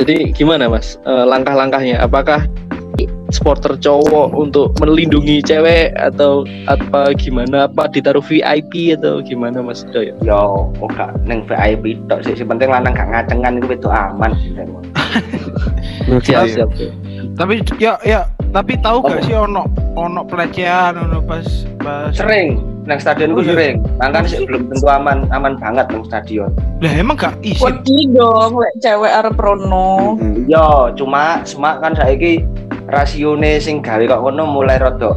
Jadi 0.00 0.32
gimana, 0.34 0.66
Mas? 0.66 0.98
Eh, 1.04 1.24
langkah-langkahnya? 1.28 2.00
Apakah 2.02 2.48
supporter 3.32 3.80
cowok 3.80 4.36
untuk 4.36 4.76
melindungi 4.80 5.40
cewek 5.40 5.96
atau 5.96 6.44
apa 6.68 7.16
gimana? 7.16 7.68
Apa 7.68 7.88
ditaruh 7.88 8.24
VIP 8.24 8.92
atau 8.96 9.20
gimana, 9.24 9.60
Mas 9.64 9.84
Doyo? 9.88 10.16
Yo, 10.24 10.72
gak 10.96 11.16
neng 11.24 11.44
VIP 11.48 11.96
tok 12.08 12.24
sih. 12.24 12.34
Si 12.36 12.44
penting 12.44 12.68
lanang 12.72 12.92
gak 12.96 13.08
ngacengan 13.08 13.60
itu 13.60 13.72
itu 13.76 13.88
aman. 13.88 14.32
Siap, 16.24 16.44
Iya. 16.48 16.66
siap. 16.66 16.70
Tapi 17.36 17.64
ya 17.80 17.96
ya, 18.04 18.28
tapi 18.52 18.76
tahu 18.80 19.00
gak 19.06 19.24
sih 19.24 19.36
ono 19.36 19.64
ono 19.96 20.24
pelecehan 20.24 20.96
ono 20.98 21.20
pas 21.24 21.44
pas 21.80 22.12
Sering 22.12 22.71
nang 22.82 22.98
stadion 22.98 23.32
Oh, 23.32 23.38
ku 23.38 23.42
iya. 23.46 23.50
sering. 23.54 23.74
Makanya 23.98 24.26
sih 24.26 24.42
belum 24.42 24.62
tentu 24.70 24.86
aman 24.90 25.26
aman 25.30 25.54
banget 25.58 25.86
nang 25.90 26.04
stadion. 26.06 26.50
Lah 26.82 26.92
emang 26.92 27.14
gak. 27.14 27.38
Wedi 27.38 28.10
dong 28.10 28.58
lek 28.58 28.74
cewek 28.82 29.12
arep 29.12 29.38
rono. 29.38 30.18
Yo, 30.50 30.90
cuma 30.98 31.40
cuma 31.46 31.78
kan 31.78 31.94
saiki 31.94 32.42
rasione 32.90 33.62
sing 33.62 33.78
gawe 33.80 34.02
kok 34.02 34.22
ngono 34.26 34.42
mulai 34.50 34.82
rada 34.82 35.14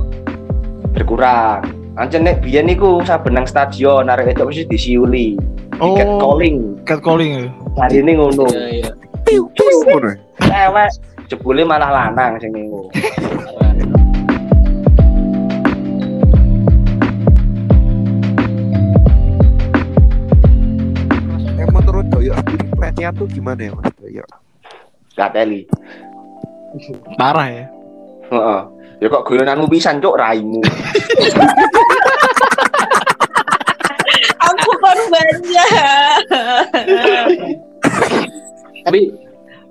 berkurang. 0.94 1.66
Ancen 1.96 2.28
nek 2.28 2.44
biyen 2.44 2.70
niku 2.70 3.02
saben 3.08 3.34
nang 3.34 3.48
stadion 3.50 4.12
arek 4.12 4.36
itu 4.36 4.44
mesti 4.46 4.64
disiuli. 4.70 5.28
Oh, 5.82 5.98
calling. 6.22 6.80
catcalling 6.88 7.32
ya. 7.36 7.46
Hari 7.76 8.00
ini 8.00 8.12
ngono. 8.16 8.46
Iya, 8.48 8.68
iya. 8.72 8.90
Piu, 9.26 9.50
piu. 9.58 9.78
Cewek 10.40 10.90
jebule 11.28 11.66
malah 11.66 11.90
lanang 11.90 12.38
sing 12.38 12.54
ngono. 12.54 12.94
Tepatnya 22.96 23.12
tuh 23.12 23.28
gimana 23.28 23.60
ya 23.60 23.76
Mas 23.76 23.92
Doyo? 24.00 24.24
Gak 25.20 25.36
teli. 25.36 25.68
Parah 27.20 27.48
ya. 27.52 27.68
Heeh. 28.32 28.62
Ya 29.04 29.08
kok 29.12 29.28
guyonanmu 29.28 29.68
pisan 29.68 30.00
cuk 30.00 30.16
raimu. 30.16 30.64
Aku 34.48 34.70
korbannya. 34.80 35.68
Tapi 38.88 39.12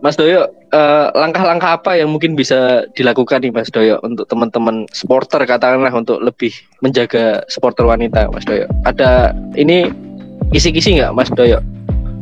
Mas 0.05 0.21
Doyo, 0.21 0.45
eh, 0.69 1.07
langkah-langkah 1.17 1.81
apa 1.81 1.97
yang 1.97 2.13
mungkin 2.13 2.37
bisa 2.37 2.85
dilakukan 2.93 3.41
nih 3.41 3.57
Mas 3.57 3.73
Doyo 3.73 4.05
untuk 4.05 4.29
teman-teman 4.29 4.85
supporter 4.93 5.49
katakanlah 5.49 5.97
untuk 5.97 6.21
lebih 6.21 6.53
menjaga 6.85 7.41
supporter 7.49 7.89
wanita 7.89 8.29
Mas 8.29 8.45
Doyo? 8.45 8.69
Ada 8.85 9.33
ini 9.57 9.89
kisi-kisi 10.53 11.01
nggak 11.01 11.17
Mas 11.17 11.33
Doyo? 11.33 11.65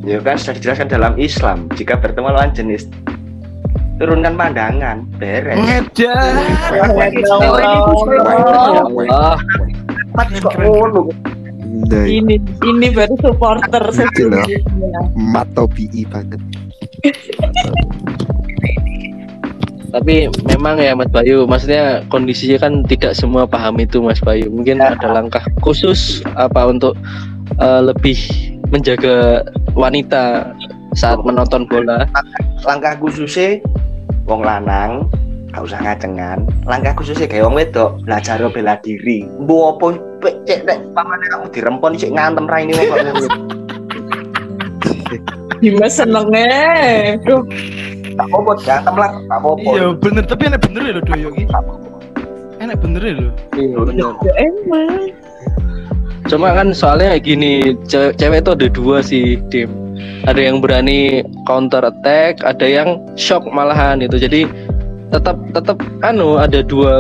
Ya 0.03 0.19
kan 0.19 0.35
sudah 0.35 0.59
dijelaskan 0.59 0.89
dalam 0.91 1.15
Islam 1.15 1.71
jika 1.79 1.95
bertemu 1.95 2.35
lawan 2.35 2.51
jenis 2.51 2.91
turunkan 4.03 4.35
pandangan 4.35 5.07
beres. 5.23 5.55
Nah, 11.73 12.05
Ini 12.05 12.37
ini 12.67 12.87
baru 12.93 13.15
supporter 13.23 13.83
mato 15.15 15.65
BI 15.71 16.03
banget. 16.11 16.41
tapi 19.93 20.25
memang 20.49 20.81
ya 20.81 20.97
Mas 20.97 21.13
Bayu, 21.13 21.45
maksudnya 21.45 22.01
kondisinya 22.09 22.65
kan 22.65 22.81
tidak 22.89 23.13
semua 23.13 23.45
paham 23.45 23.77
itu 23.77 24.01
Mas 24.01 24.25
Bayu. 24.25 24.49
Mungkin 24.49 24.81
ada 24.81 25.05
langkah 25.13 25.45
khusus 25.61 26.25
apa 26.33 26.65
untuk 26.65 26.97
eh, 27.59 27.81
lebih 27.83 28.19
menjaga 28.73 29.45
wanita 29.77 30.53
saat 30.97 31.21
menonton 31.25 31.69
bola. 31.69 32.09
Langkah 32.65 32.97
khususnya 33.01 33.61
wong 34.29 34.45
lanang 34.45 35.09
gak 35.53 35.69
usah 35.69 35.79
ngacengan. 35.85 36.49
Langkah 36.65 36.97
khususnya 36.97 37.29
kayak 37.29 37.45
wong 37.45 37.57
wedok 37.61 38.01
belajar 38.05 38.41
bela 38.49 38.81
diri. 38.81 39.29
Apa 39.45 39.87
pe- 40.25 40.39
cek 40.49 40.65
nek 40.65 40.79
pamane 40.97 41.25
kamu 41.29 41.47
dirempon 41.53 41.93
cek 41.97 42.13
ngantem 42.17 42.49
raine 42.49 42.73
wong 42.73 42.89
kok 42.89 42.99
ngono. 43.05 43.29
Dimas 45.63 45.95
senengnya. 45.95 46.51
Duh, 47.23 47.45
Tak 48.13 48.29
apa 48.29 48.53
gantem 48.61 48.95
lah, 49.01 49.11
tak 49.25 49.39
apa-apa. 49.41 49.71
Iya 49.73 49.87
bener 49.97 50.25
tapi 50.29 50.43
enak 50.53 50.61
bener 50.61 50.83
ya 50.85 50.93
lo 50.93 51.03
Doyo 51.05 51.29
ki. 51.33 51.45
Enak 52.61 52.77
bener 52.85 53.01
ya 53.01 53.13
lo. 53.17 53.31
Iya, 53.57 53.79
benar. 53.89 54.13
ya 54.21 54.33
emang. 54.37 55.22
Cuma 56.33 56.57
kan 56.57 56.73
soalnya 56.73 57.21
gini, 57.21 57.77
ce- 57.85 58.17
cewek 58.17 58.41
itu 58.41 58.57
ada 58.57 58.67
dua 58.73 59.05
sih, 59.05 59.37
Dim. 59.53 59.69
Ada 60.25 60.41
yang 60.49 60.65
berani 60.65 61.21
counter 61.45 61.85
attack, 61.85 62.41
ada 62.41 62.65
yang 62.65 62.97
shock 63.21 63.45
malahan 63.45 64.01
itu. 64.01 64.17
Jadi 64.17 64.49
tetap 65.13 65.37
tetap 65.53 65.77
anu 66.01 66.41
ada 66.41 66.65
dua 66.65 66.95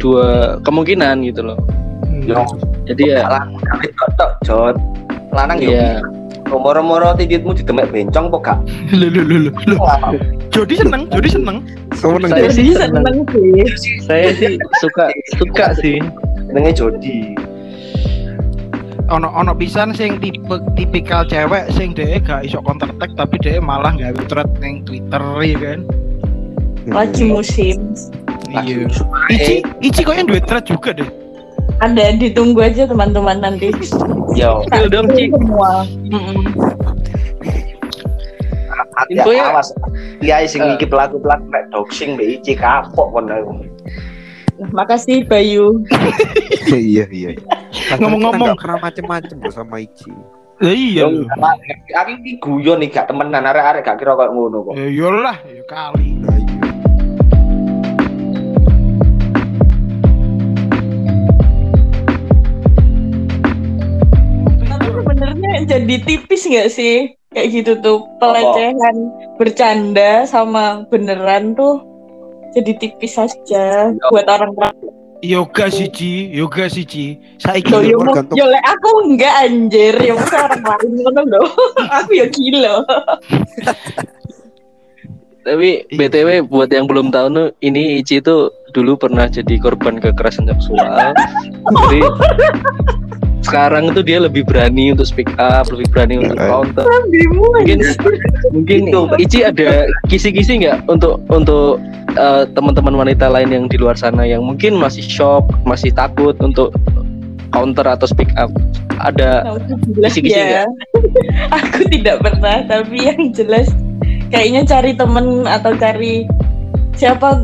dua 0.00 0.56
kemungkinan 0.64 1.20
gitu 1.28 1.44
loh. 1.52 1.60
Yo, 2.24 2.40
Jadi 2.88 3.12
ya 3.12 3.28
lanang 3.28 3.60
wedok 3.84 4.08
tok, 4.16 4.32
Jot. 4.48 4.76
Lanang 5.36 5.60
iya. 5.60 6.00
Moro-moro 6.48 7.12
titikmu 7.14 7.52
ditemek 7.52 7.92
bencong 7.92 8.32
kok 8.32 8.64
lo 8.96 9.06
lo 9.12 9.22
lo. 9.28 9.52
lo. 9.68 9.76
Jody 10.50 10.80
seneng, 10.80 11.04
Jody 11.12 11.30
seneng. 11.30 11.62
Seneng 11.94 12.32
Saya 12.32 12.48
Jod. 12.48 12.56
sih 12.56 12.72
seneng. 12.74 13.04
sih. 13.28 13.94
Saya 14.08 14.32
sih 14.34 14.56
suka 14.80 15.12
suka 15.36 15.66
sih. 15.78 16.00
Jenenge 16.48 16.72
Jodi. 16.74 17.36
Ono 19.10 19.26
ono 19.26 19.50
pisan 19.58 19.90
sing 19.90 20.22
tipe 20.22 20.54
tipikal 20.78 21.26
cewek 21.26 21.66
sing 21.74 21.90
dhek 21.90 22.30
gak 22.30 22.46
iso 22.46 22.62
counter 22.62 22.86
attack 22.86 23.10
tapi 23.18 23.42
dhek 23.42 23.58
malah 23.58 23.90
gawe 23.90 24.22
thread 24.30 24.46
ning 24.62 24.86
Twitter 24.86 25.22
ya 25.42 25.56
kan. 25.58 25.80
Lagi 26.86 27.26
musim. 27.26 27.90
Iya. 28.50 28.86
Ici, 29.30 29.54
Ici 29.82 30.00
kok 30.02 30.14
yang 30.14 30.30
duit 30.30 30.46
thread 30.46 30.62
juga 30.62 30.94
deh. 30.94 31.10
Ada 31.82 32.14
ditunggu 32.18 32.62
aja 32.62 32.86
teman-teman 32.86 33.42
nanti. 33.42 33.74
Yo, 34.38 34.62
Spill 34.70 34.86
dong, 34.86 35.10
Ci. 35.10 35.26
Semua. 35.34 35.82
Infonya- 39.10 39.50
awas. 39.50 39.74
Iya 40.22 40.46
sing 40.46 40.62
Eh. 40.62 40.76
iki 40.76 40.86
pelaku-pelaku 40.86 41.50
nek 41.50 41.64
doxing 41.72 42.14
mbek 42.14 42.38
Ici 42.38 42.52
kapok 42.54 43.10
kon 43.10 43.26
aku. 43.26 43.52
Makasih 44.68 45.24
Bayu. 45.24 45.80
Iya 46.70 47.08
iya. 47.10 47.34
Ngomong-ngomong. 47.98 48.54
Kita 48.54 48.54
nggak 48.54 48.62
pernah 48.62 48.78
macem-macem 48.78 49.36
sama 49.50 49.82
Ici. 49.82 50.12
Lah 50.60 50.70
iya. 50.76 51.08
Aku 52.04 52.10
iki 52.20 52.38
guyon 52.38 52.78
nih 52.84 52.92
gak 52.92 53.10
temenan 53.10 53.48
arek-arek 53.48 53.82
gak 53.82 53.98
kira 53.98 54.14
kok 54.14 54.30
ngono 54.30 54.70
kok. 54.70 54.74
Ya 54.78 54.86
iyalah, 54.86 55.36
ya 55.48 55.64
kali. 55.66 56.20
Iya. 56.20 56.62
Tapi 64.68 64.88
sebenarnya 64.94 65.52
jadi 65.66 65.94
tipis 66.06 66.42
nggak 66.46 66.70
sih? 66.70 67.18
Kayak 67.34 67.48
gitu 67.50 67.72
tuh 67.82 67.98
pelecehan 68.22 68.96
bercanda 69.40 70.22
sama 70.28 70.86
beneran 70.92 71.58
tuh 71.58 71.89
jadi 72.54 72.72
tipis 72.78 73.16
saja 73.16 73.94
buat 74.10 74.26
orang. 74.26 74.54
Yoga 75.20 75.68
sih 75.68 75.92
Ci, 75.92 76.32
yoga. 76.32 76.64
Saiki 76.72 77.68
Loh, 77.68 77.84
yo, 77.84 78.00
yo 78.32 78.44
lek 78.48 78.64
aku 78.64 78.88
enggak 79.04 79.34
anjir, 79.44 79.92
masa 80.16 80.48
orang 80.48 80.64
lain 80.64 80.90
ngono 80.96 81.20
loh. 81.28 81.48
aku 82.00 82.16
ya 82.16 82.26
gila. 82.32 82.80
Tapi. 85.40 85.88
BTW 85.92 86.48
buat 86.48 86.68
yang 86.68 86.84
belum 86.84 87.08
tahu 87.12 87.26
tuh 87.32 87.48
ini 87.64 88.00
Ici 88.00 88.20
itu 88.20 88.52
dulu 88.76 88.96
pernah 89.00 89.26
jadi 89.26 89.56
korban 89.56 89.98
kekerasan 89.98 90.46
seksual. 90.46 91.16
Jadi 91.88 92.00
sekarang 93.50 93.90
itu 93.90 94.00
dia 94.06 94.18
lebih 94.22 94.46
berani 94.46 94.94
untuk 94.94 95.10
speak 95.10 95.28
up, 95.36 95.66
lebih 95.74 95.90
berani 95.90 96.22
untuk 96.22 96.38
Eh. 96.38 96.46
counter. 96.46 96.86
Mungkin 97.34 97.78
mungkin 98.54 98.80
Itu. 98.88 99.00
Ici 99.18 99.42
ada 99.42 99.90
kisi-kisi 100.06 100.62
nggak 100.62 100.86
untuk 100.86 101.18
untuk 101.26 101.82
eh, 102.14 102.44
teman-teman 102.54 102.94
wanita 102.94 103.26
lain 103.26 103.50
yang 103.50 103.64
di 103.66 103.76
luar 103.76 103.98
sana 103.98 104.22
yang 104.22 104.46
mungkin 104.46 104.78
masih 104.78 105.02
shock, 105.02 105.46
masih 105.66 105.90
takut 105.90 106.38
untuk 106.38 106.70
counter 107.50 107.84
atau 107.84 108.06
speak 108.06 108.30
up. 108.38 108.50
Ada 109.00 109.58
Kisi-kisi 110.06 110.38
ya. 110.38 110.64
aku 111.56 111.88
tidak 111.90 112.22
pernah, 112.22 112.62
tapi 112.68 113.10
yang 113.10 113.34
jelas 113.34 113.66
kayaknya 114.30 114.62
cari 114.62 114.94
temen 114.94 115.42
atau 115.48 115.74
cari 115.74 116.28
siapa 116.94 117.42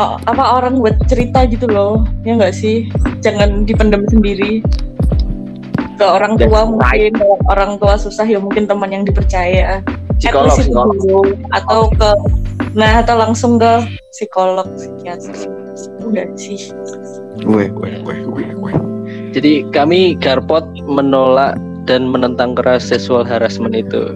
oh, 0.00 0.16
apa 0.24 0.44
orang 0.58 0.80
buat 0.80 0.96
cerita 1.06 1.44
gitu 1.46 1.68
loh. 1.68 2.06
Ya 2.24 2.38
enggak 2.38 2.56
sih? 2.56 2.88
Jangan 3.20 3.66
dipendam 3.68 4.06
sendiri. 4.08 4.62
Ke 5.98 6.06
orang 6.06 6.38
tua 6.38 6.62
That's 6.62 6.70
mungkin, 6.70 7.10
kalau 7.18 7.36
orang 7.50 7.70
tua 7.82 7.94
susah 7.98 8.22
ya 8.22 8.38
mungkin 8.38 8.70
teman 8.70 8.90
yang 8.94 9.02
dipercaya. 9.02 9.82
At 9.82 10.08
Psikolog, 10.18 10.50
itu 10.50 10.62
psikolog. 10.66 10.98
dulu. 10.98 11.20
atau 11.54 11.80
ke 11.94 12.10
nah 12.74 13.02
atau 13.02 13.14
langsung 13.18 13.58
ke 13.58 13.72
psikolog, 14.10 14.66
psikiater. 14.74 15.34
Enggak 16.02 16.28
sih. 16.34 16.74
Weh 17.46 17.70
weh 17.70 17.94
weh 18.02 18.20
weh 18.26 18.50
weh. 18.58 18.76
jadi 19.30 19.62
kami 19.70 20.18
Garpot 20.18 20.66
menolak 20.90 21.54
dan 21.86 22.10
menentang 22.10 22.58
keras 22.58 22.90
sexual 22.90 23.22
harassment 23.22 23.78
itu. 23.78 24.10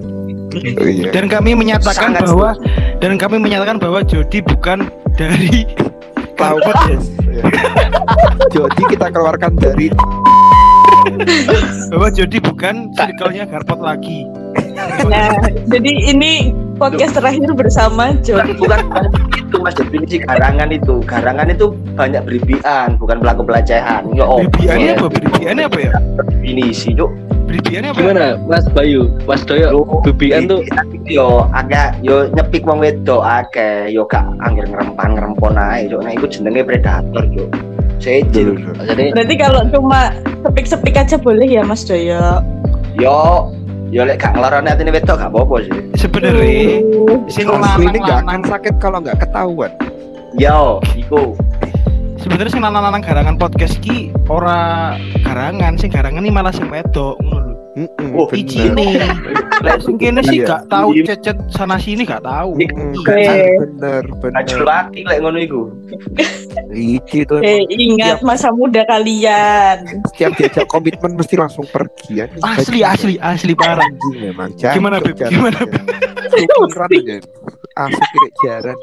Oh, 0.53 0.85
iya. 0.85 1.09
Dan 1.14 1.31
kami 1.33 1.57
menyatakan 1.57 2.12
Sangat 2.12 2.29
bahwa 2.29 2.51
dan 2.99 3.16
kami 3.16 3.40
menyatakan 3.40 3.79
bahwa 3.79 4.03
Jody 4.03 4.42
bukan 4.42 4.90
dari 5.14 5.64
Garpot 6.35 6.77
ya. 6.90 6.99
Iya. 7.31 7.42
Jadi 8.53 8.83
kita 8.90 9.07
keluarkan 9.14 9.55
dari 9.57 9.88
Bahwa 11.92 12.08
Jody 12.12 12.38
bukan 12.40 12.90
circle-nya 12.94 13.44
Garpot 13.48 13.80
lagi. 13.80 14.24
Nah, 15.06 15.32
jadi 15.68 15.92
ini 16.12 16.54
podcast 16.82 17.14
terakhir 17.14 17.50
bersama 17.54 18.16
Jody. 18.24 18.56
bukan 18.58 18.80
bukan 18.90 19.04
itu 19.52 19.56
mas 19.60 19.76
definisi 19.76 20.16
garangan 20.24 20.72
itu 20.72 21.04
garangan 21.04 21.46
itu 21.52 21.76
banyak 21.92 22.24
beribian 22.24 22.96
bukan 22.96 23.20
pelaku 23.20 23.44
pelecehan 23.44 24.08
ya 24.16 24.24
oh 24.24 24.40
Bribiannya 24.48 24.96
iya. 24.96 24.98
apa? 24.98 25.06
Bribiannya 25.12 25.64
apa 25.68 25.78
ya? 25.78 25.90
definisi 26.32 26.88
yuk 26.96 27.12
Bribiannya 27.44 27.90
apa? 27.92 28.00
ya? 28.00 28.04
Gimana 28.08 28.26
Mas 28.48 28.64
Bayu, 28.72 29.12
Mas 29.28 29.44
Doyo, 29.44 29.84
bebian 30.08 30.48
tuh 30.48 30.64
yo 31.04 31.44
agak 31.52 32.00
yo 32.00 32.32
nyepik 32.32 32.64
wong 32.64 32.80
wedok 32.80 33.20
akeh 33.20 33.92
yo 33.92 34.08
gak 34.08 34.24
angger 34.40 34.64
ngerempan 34.72 35.20
ngerempon 35.20 35.60
ae 35.60 35.84
yo 35.92 36.00
nah 36.00 36.16
iku 36.16 36.24
jenenge 36.24 36.64
predator 36.64 37.24
yo 37.28 37.44
sejil 38.02 38.58
jadi 38.82 39.14
Berarti 39.14 39.34
kalau 39.38 39.62
cuma 39.70 40.10
sepik-sepik 40.42 40.98
aja 40.98 41.16
boleh 41.16 41.46
ya 41.46 41.62
Mas 41.62 41.86
Doyo? 41.86 42.42
yo 42.98 43.48
yo 43.88 44.02
lek 44.04 44.20
gak 44.20 44.36
ngelorone 44.36 44.68
atine 44.68 44.90
wedok 44.92 45.16
gak 45.20 45.30
apa-apa 45.32 45.64
sih. 45.64 45.72
Sebenarnya 45.96 46.80
sing 47.28 47.48
Aku 47.48 47.80
ini 47.84 47.98
nggak 48.00 48.24
akan 48.26 48.40
sakit 48.44 48.74
kalau 48.80 48.98
nggak 49.00 49.20
ketahuan. 49.22 49.72
yo 50.36 50.80
iku. 50.96 51.36
Sebenarnya 52.18 52.52
sing 52.54 52.62
lanang-lanang 52.62 53.02
garangan 53.02 53.36
podcast 53.36 53.82
ki 53.82 54.14
ora 54.30 54.94
garangan 55.26 55.74
sing 55.74 55.90
garangan 55.90 56.22
ini 56.22 56.30
malah 56.30 56.54
sing 56.54 56.70
wedok 56.70 57.18
ngono 57.20 57.41
lho. 57.74 57.88
Mm-mm, 57.88 58.08
Oh. 58.14 58.28
Ici 58.28 58.68
nih. 58.68 59.00
Lek 59.61 59.78
sing 59.80 59.96
kene 59.96 60.20
sih 60.20 60.38
Iya. 60.38 60.46
gak 60.46 60.62
tahu 60.68 60.88
cecet 60.98 61.37
sana 61.48 61.76
sini 61.76 62.02
gak 62.02 62.20
tahu. 62.20 62.58
Bener 63.00 63.56
bener 63.58 64.02
bener 64.18 64.58
laki 64.61 65.00
lek 65.02 65.18
ngono 65.18 65.38
iku. 65.38 65.62
Ici 66.68 67.24
tuh 67.24 67.40
Eh, 67.40 67.64
ingat 67.66 68.20
masa 68.20 68.50
muda 68.50 68.85
kalian. 68.85 70.04
setiap 70.11 70.37
diajak 70.37 70.66
komitmen 70.66 71.14
mesti 71.14 71.35
langsung 71.35 71.64
pergi 71.64 72.20
ya. 72.20 72.26
Asli 72.52 72.82
asli 72.82 73.14
asli 73.16 73.54
parah. 73.54 73.88
Memang. 74.12 74.52
Gimana, 74.54 74.98
Beb? 74.98 75.16
Gimana, 75.16 75.58
Beb? 75.58 75.80
Aja. 76.32 77.16
Asik 77.74 78.04
kiri 78.04 78.28
jaran. 78.42 78.76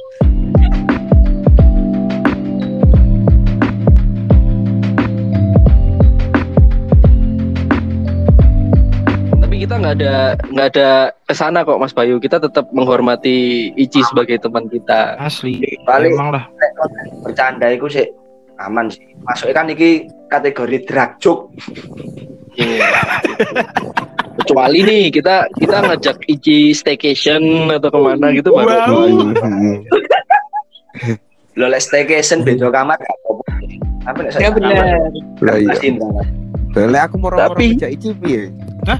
Tapi 9.59 9.67
kita 9.67 9.75
nggak 9.75 9.95
ada 9.99 10.15
nggak 10.55 10.67
ada 10.71 10.89
ke 11.27 11.33
sana 11.35 11.67
kok 11.67 11.83
Mas 11.83 11.91
Bayu. 11.91 12.15
Kita 12.15 12.39
tetap 12.39 12.71
menghormati 12.71 13.67
Ici 13.75 13.99
sebagai 14.07 14.39
teman 14.39 14.71
kita. 14.71 15.19
Asli. 15.19 15.59
Paling 15.83 16.15
Emang 16.15 16.31
lah. 16.31 16.47
bercanda 17.27 17.67
iku 17.67 17.91
sih 17.91 18.07
aman 18.55 18.87
sih. 18.87 19.03
Masuknya 19.27 19.59
kan 19.59 19.67
iki 19.67 20.07
kategori 20.31 20.87
drag 20.87 21.19
joke. 21.19 21.51
Iya. 22.55 22.87
Kecuali 24.39 24.79
nih 24.79 25.03
kita 25.11 25.51
kita 25.59 25.91
ngajak 25.91 26.23
Ici 26.31 26.71
staycation 26.71 27.67
atau 27.67 27.91
ke 27.91 27.99
mana 27.99 28.31
gitu 28.31 28.55
baru. 28.55 28.63
Wow. 28.63 29.35
Lo 31.59 31.67
lek 31.67 31.83
staycation 31.83 32.47
beda 32.47 32.71
kamar 32.71 32.95
gak 32.95 33.11
apa-apa. 33.27 33.43
Tapi 34.07 34.19
nek 34.23 34.31
Ya 34.39 34.49
benar. 34.55 35.11
Lah 35.43 35.55
iya. 35.59 35.75
Lah 36.79 37.01
aku 37.11 37.19
mau 37.19 37.35
Tapi- 37.35 37.75
ngejak 37.75 37.91
Ici 37.99 38.15
piye? 38.23 38.47
Hah? 38.89 38.97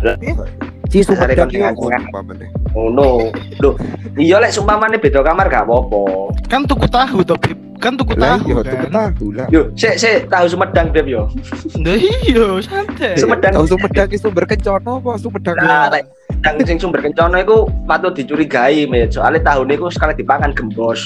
Dengan- 0.89 1.73
apa 1.73 1.81
umpamane? 1.99 2.45
Oh 2.71 2.89
no. 2.89 3.29
Loh, 3.59 3.73
iya 4.15 4.37
lek 4.37 4.49
sumpamane 4.49 4.97
beda 4.97 5.21
kamar 5.21 5.45
gak 5.45 5.65
apa-apa. 5.65 6.33
Kan 6.45 6.65
tuku 6.65 6.85
tahu 6.85 7.21
toh, 7.21 7.37
Beb. 7.37 7.57
Kan 7.79 7.95
tuku 7.95 8.11
Lah 8.13 8.35
tahu 8.35 8.49
iya 8.49 8.55
tuh 8.59 8.75
kan. 8.75 8.89
tahu 8.91 9.27
lah. 9.31 9.47
Yo, 9.47 9.61
sik 9.73 9.95
sik 9.95 10.27
tahu 10.27 10.45
Sumedang 10.45 10.89
Beb 10.89 11.05
yo. 11.07 11.29
Nah, 11.77 11.95
iya, 11.95 12.57
santai. 12.59 13.15
Sumedang 13.15 13.53
Tahu 13.53 13.65
Sumedang 13.67 14.05
ki 14.05 14.17
sumber 14.17 14.43
kencono 14.43 14.99
apa 14.99 15.11
Sumedang? 15.15 15.55
Nah, 15.55 15.87
lek 15.89 16.03
yang 16.39 16.55
sing 16.63 16.77
sumber 16.77 16.99
kencono 16.99 17.37
iku 17.37 17.57
patut 17.85 18.11
dicurigai, 18.11 18.83
Met. 18.83 19.13
Soalnya 19.13 19.45
tahun 19.45 19.71
iku 19.71 19.87
sekali 19.87 20.13
dipangan 20.15 20.51
gembos. 20.51 21.05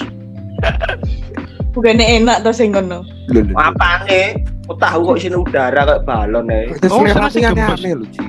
Bukannya 1.71 2.21
enak 2.21 2.41
tuh 2.41 2.53
sing 2.53 2.71
ngono. 2.71 3.01
Lho, 3.27 3.41
lho. 3.43 3.53
Apane? 3.53 4.37
Kok 4.63 4.77
tahu 4.79 4.99
kok 5.05 5.17
sini 5.19 5.35
udara 5.35 5.81
kayak 5.83 6.01
balon 6.03 6.47
ya. 6.47 6.71
Itu 6.71 6.87
Oh, 6.87 7.01
gembos. 7.01 7.35
aneh-aneh 7.35 7.93
lho, 7.97 8.05
Ci. 8.07 8.23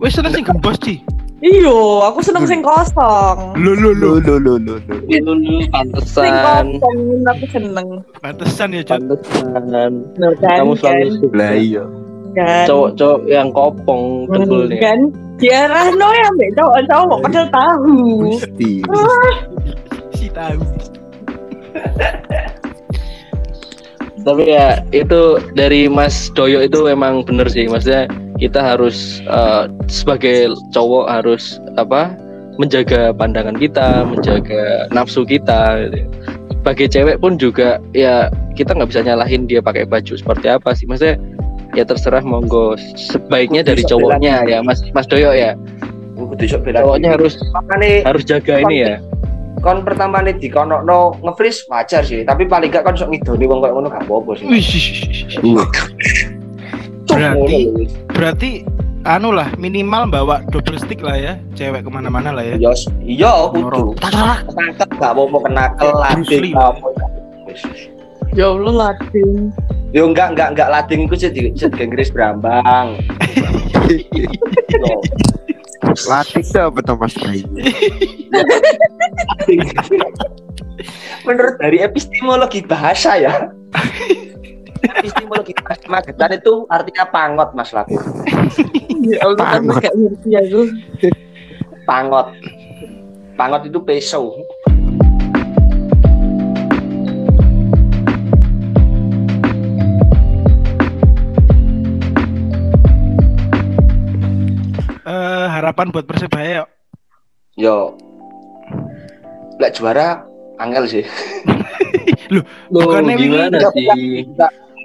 Wes 0.00 0.16
seneng 0.16 0.32
sing 0.32 0.44
gembos, 0.44 0.80
Ci. 0.80 1.04
Iyo, 1.40 2.04
aku 2.04 2.20
seneng 2.20 2.44
sing 2.44 2.60
kosong. 2.60 3.56
Lo 3.56 3.72
lo 3.72 3.96
lo. 3.96 4.20
Lho 4.20 4.36
lho 4.36 4.36
lho 4.36 4.54
lho 4.60 4.74
lho. 4.76 4.96
Lulu 5.08 5.64
Sing 5.64 5.72
pantesan. 5.72 6.66
kosong 6.76 6.98
aku 7.24 7.44
seneng. 7.48 7.88
Pantesan 8.20 8.68
ya, 8.72 8.82
Cot. 8.84 9.00
Pantesan. 9.00 9.44
Kan, 9.64 9.92
Kamu 10.60 10.72
selalu 10.76 11.00
kan, 11.04 11.16
suka 11.20 11.36
Lah 11.36 11.52
iya. 11.56 11.84
kan. 12.36 12.64
cowok-cowok 12.64 13.20
yang 13.26 13.48
kopong 13.52 14.04
tebel 14.28 14.62
nih. 14.68 14.80
Kan, 14.80 15.00
Diarah 15.40 15.88
no 15.96 16.08
ya 16.12 16.28
mbak 16.36 16.50
cowok-cowok 16.52 17.18
padahal 17.24 17.48
tahu. 17.48 17.96
Mesti. 18.28 18.72
Si 20.12 20.26
tahu. 20.28 20.60
Tapi 24.20 24.42
ya 24.44 24.84
itu 24.92 25.20
dari 25.56 25.88
Mas 25.88 26.28
Doyo 26.36 26.60
itu 26.60 26.84
memang 26.84 27.24
bener 27.24 27.48
sih, 27.48 27.64
maksudnya 27.64 28.04
kita 28.40 28.60
harus 28.64 29.20
eh, 29.28 29.64
sebagai 29.86 30.56
cowok 30.72 31.06
harus 31.06 31.60
apa 31.76 32.16
menjaga 32.56 33.12
pandangan 33.16 33.56
kita, 33.56 34.04
menjaga 34.08 34.88
nafsu 34.92 35.24
kita. 35.24 35.88
gitu. 35.88 36.08
Sebagai 36.60 36.86
cewek 36.92 37.16
pun 37.24 37.40
juga 37.40 37.80
ya 37.96 38.28
kita 38.52 38.76
nggak 38.76 38.92
bisa 38.92 39.00
nyalahin 39.00 39.48
dia 39.48 39.64
pakai 39.64 39.88
baju 39.88 40.12
seperti 40.12 40.48
apa 40.48 40.76
sih, 40.76 40.84
maksudnya 40.84 41.16
ya 41.72 41.84
terserah 41.88 42.20
monggo. 42.20 42.76
Sebaiknya 42.96 43.64
dari 43.64 43.80
cowoknya 43.84 44.44
ya 44.44 44.60
Mas 44.60 44.84
Mas 44.92 45.08
Doyo 45.08 45.32
ya. 45.32 45.56
Bela 46.60 46.84
cowoknya 46.84 47.16
harus 47.16 47.40
harus 48.04 48.22
jaga 48.28 48.60
ini 48.64 48.84
ya. 48.84 48.96
kon 49.60 49.84
pertama 49.84 50.24
nih 50.24 50.40
di 50.40 50.48
kono 50.48 50.80
no 50.80 51.12
nge-freeze 51.20 51.68
wajar 51.68 52.00
sih, 52.00 52.24
tapi 52.24 52.48
paling 52.48 52.72
gak 52.72 52.80
kon 52.80 52.96
sok 52.96 53.12
ngidoni 53.12 53.44
wong 53.44 53.60
kayak 53.60 53.76
ngono 53.76 53.88
gak 53.92 54.04
apa-apa 54.08 54.32
sih. 54.40 54.48
Berarti 57.10 57.58
berarti 58.10 58.50
anu 59.08 59.32
lah 59.32 59.48
minimal 59.56 60.06
bawa 60.12 60.44
double 60.52 60.76
stick 60.76 61.00
lah 61.00 61.16
ya, 61.16 61.32
cewek 61.56 61.84
ke 61.84 61.90
mana-mana 61.90 62.30
lah 62.36 62.44
ya. 62.44 62.54
Iya, 62.60 62.72
iya 63.00 63.32
kudu. 63.48 63.96
Ketangkep 63.96 64.90
gak 65.00 65.12
lading 65.96 66.40
Lee. 66.44 66.52
gak 66.52 66.68
apa. 66.76 66.88
Ya 68.36 68.46
Allah 68.52 68.74
lading. 68.74 69.50
Yo 69.90 70.06
enggak 70.06 70.38
enggak 70.38 70.48
enggak 70.54 70.68
lading 70.70 71.10
ku 71.10 71.18
sih 71.18 71.34
di 71.34 71.50
sih 71.58 71.66
di 71.66 71.80
Inggris 71.82 72.14
Brambang. 72.14 72.94
Yo, 74.70 74.94
Latih 76.06 76.46
tuh 76.46 76.70
apa 76.70 76.78
tuh 76.86 76.94
Mas 76.94 77.16
Bayu? 77.18 77.42
lading. 79.50 79.66
Menurut 81.26 81.58
dari 81.58 81.82
epistemologi 81.82 82.62
bahasa 82.62 83.18
ya. 83.18 83.50
Epistemologi 84.82 85.52
Magetan 85.88 86.30
itu 86.36 86.64
artinya 86.68 87.04
pangot 87.08 87.50
Mas. 87.52 87.70
Ya 87.70 89.18
Allah 89.24 89.36
kan 89.36 89.62
Pangot. 89.64 89.80
gak 89.80 89.94
ngerti 89.96 90.30
aku. 90.36 90.60
Pangot. 91.88 92.28
Pangot 93.36 93.62
itu 93.64 93.78
peso. 93.80 94.36
Eh, 105.10 105.46
harapan 105.50 105.90
buat 105.90 106.06
Persebaya. 106.06 106.68
Yo. 107.58 107.96
Lek 109.58 109.74
juara 109.76 110.24
angel 110.60 110.84
sih. 110.86 111.04
Loh, 112.32 112.46
Bukannya 112.70 113.18
gimana 113.18 113.58
sih 113.74 114.22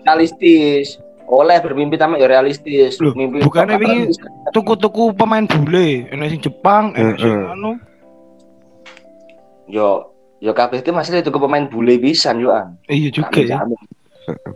Realistis. 0.05 1.01
Oleh 1.25 1.57
bermimpi 1.57 1.97
tapi 1.97 2.21
ya 2.21 2.29
realistis. 2.29 3.01
Loh, 3.01 3.17
Mimpi 3.17 3.41
bukannya 3.41 3.81
wingi- 3.81 4.13
Tuku-tuku 4.53 5.09
pemain 5.17 5.41
bule, 5.41 6.05
enak 6.07 6.29
sing 6.29 6.39
Jepang, 6.39 6.93
enak 6.93 7.17
sing 7.17 7.33
Heeh. 7.33 7.49
anu. 7.51 7.71
Yo, 9.65 10.13
yo 10.37 10.53
kabeh 10.53 10.79
itu 10.79 10.93
masalah 10.93 11.19
itu 11.19 11.33
ke 11.33 11.39
pemain 11.41 11.65
bule 11.65 11.97
pisan 11.97 12.37
yo 12.37 12.53
an. 12.53 12.77
Iya 12.85 13.09
juga 13.09 13.41
ya. 13.41 13.57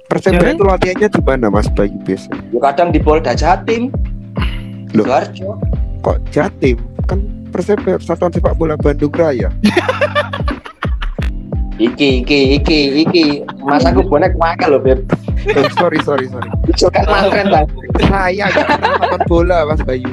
Persebaya 0.05 0.53
itu 0.53 0.62
latihannya 0.63 1.09
di 1.09 1.21
mana 1.21 1.49
Mas 1.49 1.65
Bayu 1.67 1.97
biasa? 1.99 2.29
Yo 2.49 2.62
kadang 2.62 2.93
di 2.93 3.01
Polda 3.01 3.33
Jatim. 3.33 3.89
Loh. 4.93 5.05
Sidoarjo. 5.05 5.57
Kok 5.99 6.17
Jatim? 6.29 6.77
Kan 7.05 7.19
Persebaya 7.49 7.97
Persatuan 7.97 8.29
Sepak 8.29 8.53
Bola 8.53 8.77
Bandung 8.77 9.09
Raya. 9.09 9.49
Iki 11.80 12.28
iki 12.28 12.39
iki 12.60 12.80
iki 13.08 13.24
Mas 13.63 13.88
aku 13.88 14.04
bonek 14.04 14.36
wakil 14.36 14.76
loh 14.76 14.84
Beb. 14.84 15.00
Eh, 15.48 15.72
sorry 15.80 15.96
sorry 16.04 16.28
sorry. 16.28 16.52
Iso 16.68 16.92
kan 16.92 17.08
mangkren 17.08 17.48
ta. 17.48 17.63
Saya 18.04 18.52
nonton 18.52 19.22
bola 19.32 19.63
Mas 19.63 19.80
Bayu. 19.88 20.12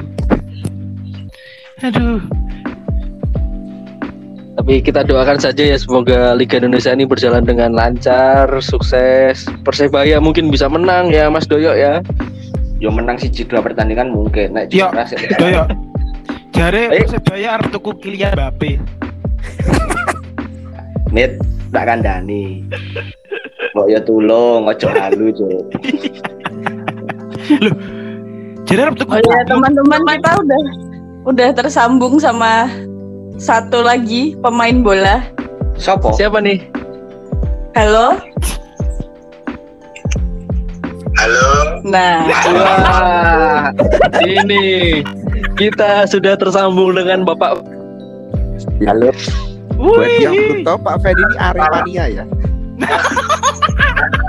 Aduh. 1.83 2.23
Tapi 4.57 4.79
kita 4.79 5.03
doakan 5.03 5.37
saja 5.37 5.75
ya 5.75 5.77
semoga 5.77 6.33
Liga 6.33 6.57
Indonesia 6.57 6.89
ini 6.89 7.05
berjalan 7.05 7.43
dengan 7.45 7.75
lancar, 7.75 8.47
sukses. 8.63 9.45
Persebaya 9.67 10.17
mungkin 10.23 10.49
bisa 10.49 10.65
menang 10.71 11.11
ya 11.11 11.27
Mas 11.27 11.45
Doyo 11.45 11.75
ya. 11.75 11.99
Yo 12.79 12.89
menang 12.89 13.19
siji 13.19 13.43
dua 13.43 13.59
pertandingan 13.59 14.09
mungkin. 14.09 14.55
Nek 14.55 14.71
Yo. 14.71 14.87
juara 14.87 15.03
sih. 15.03 15.19
Doyo. 15.35 15.67
Jare 16.55 16.89
Eh. 16.95 17.03
Persebaya 17.05 17.59
arep 17.59 17.75
tuku 17.75 17.91
Kylian 18.01 18.33
Mbappe. 18.33 18.81
Mit 21.13 21.37
tak 21.71 21.83
kandani. 21.87 22.63
Kok 23.73 23.87
ya 23.91 23.99
tulung, 24.01 24.65
ojo 24.65 24.87
halu, 24.89 25.29
Cuk. 25.35 25.63
Jare 28.67 28.81
arep 28.83 28.95
tuku 28.99 29.15
Oh 29.15 29.21
ya 29.23 29.47
teman-teman 29.47 30.01
kita 30.03 30.31
udah 30.43 30.61
udah 31.23 31.49
tersambung 31.55 32.19
sama 32.19 32.67
satu 33.39 33.79
lagi 33.79 34.35
pemain 34.43 34.83
bola. 34.83 35.23
Sopo? 35.79 36.11
Siapa 36.11 36.43
nih? 36.43 36.67
Halo. 37.77 38.19
Halo. 41.17 41.47
Nah, 41.87 42.29
Wah, 42.29 43.73
ini 44.21 45.01
kita 45.55 46.05
sudah 46.05 46.35
tersambung 46.35 46.93
dengan 46.97 47.23
Bapak 47.23 47.63
Halo. 48.83 49.09
Buat 49.77 50.09
yang 50.17 50.33
belum 50.33 50.59
tahu 50.65 50.77
Pak 50.81 50.95
Ferdi 51.05 51.21
ini 51.21 51.35
Aremania 51.37 52.05
ya. 52.09 52.25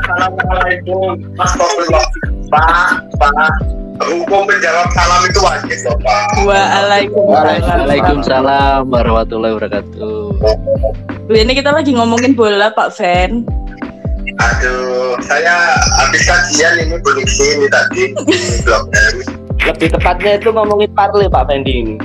Assalamualaikum. 0.09 1.17
Mas 1.37 1.53
Pak, 1.57 1.69
Pak, 2.53 3.01
Pak. 3.17 3.53
hukum 3.99 4.47
menjawab 4.47 4.89
salam 4.95 5.21
itu 5.27 5.41
wajib 5.43 5.79
loh 5.89 5.97
Pak. 6.05 6.27
Waalaikumsalam. 6.47 7.65
Waalaikumsalam 7.65 8.81
warahmatullahi 8.93 9.53
wabarakatuh. 9.59 10.21
Ini 11.29 11.53
kita 11.57 11.71
lagi 11.75 11.91
ngomongin 11.97 12.33
bola 12.37 12.71
Pak 12.73 12.95
Fen. 12.95 13.45
Aduh, 14.39 15.19
saya 15.27 15.75
habis 15.99 16.23
kajian 16.23 16.79
ini 16.79 16.97
polisi 17.03 17.59
ini 17.59 17.67
tadi 17.73 18.03
di 18.15 18.39
Blok 18.63 18.87
M. 18.95 19.17
Lebih 19.67 19.89
tepatnya 19.99 20.39
itu 20.39 20.55
ngomongin 20.55 20.93
parle 20.95 21.27
Pak 21.27 21.51
Fendi 21.51 21.73
ini. 21.83 21.97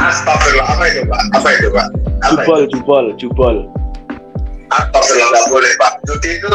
Astagfirullah, 0.00 0.72
apa 0.72 0.84
itu 0.88 1.00
Pak? 1.04 1.20
Apa 1.36 1.48
itu 1.52 1.68
Pak? 1.68 1.86
Apa 2.24 2.40
itu? 2.40 2.48
Jubol, 2.48 2.62
jubol, 2.72 3.04
jubol. 3.20 3.56
Astagfirullah, 4.72 5.28
nggak 5.28 5.46
boleh 5.52 5.72
Pak. 5.76 5.92
Judi 6.08 6.40
itu 6.40 6.48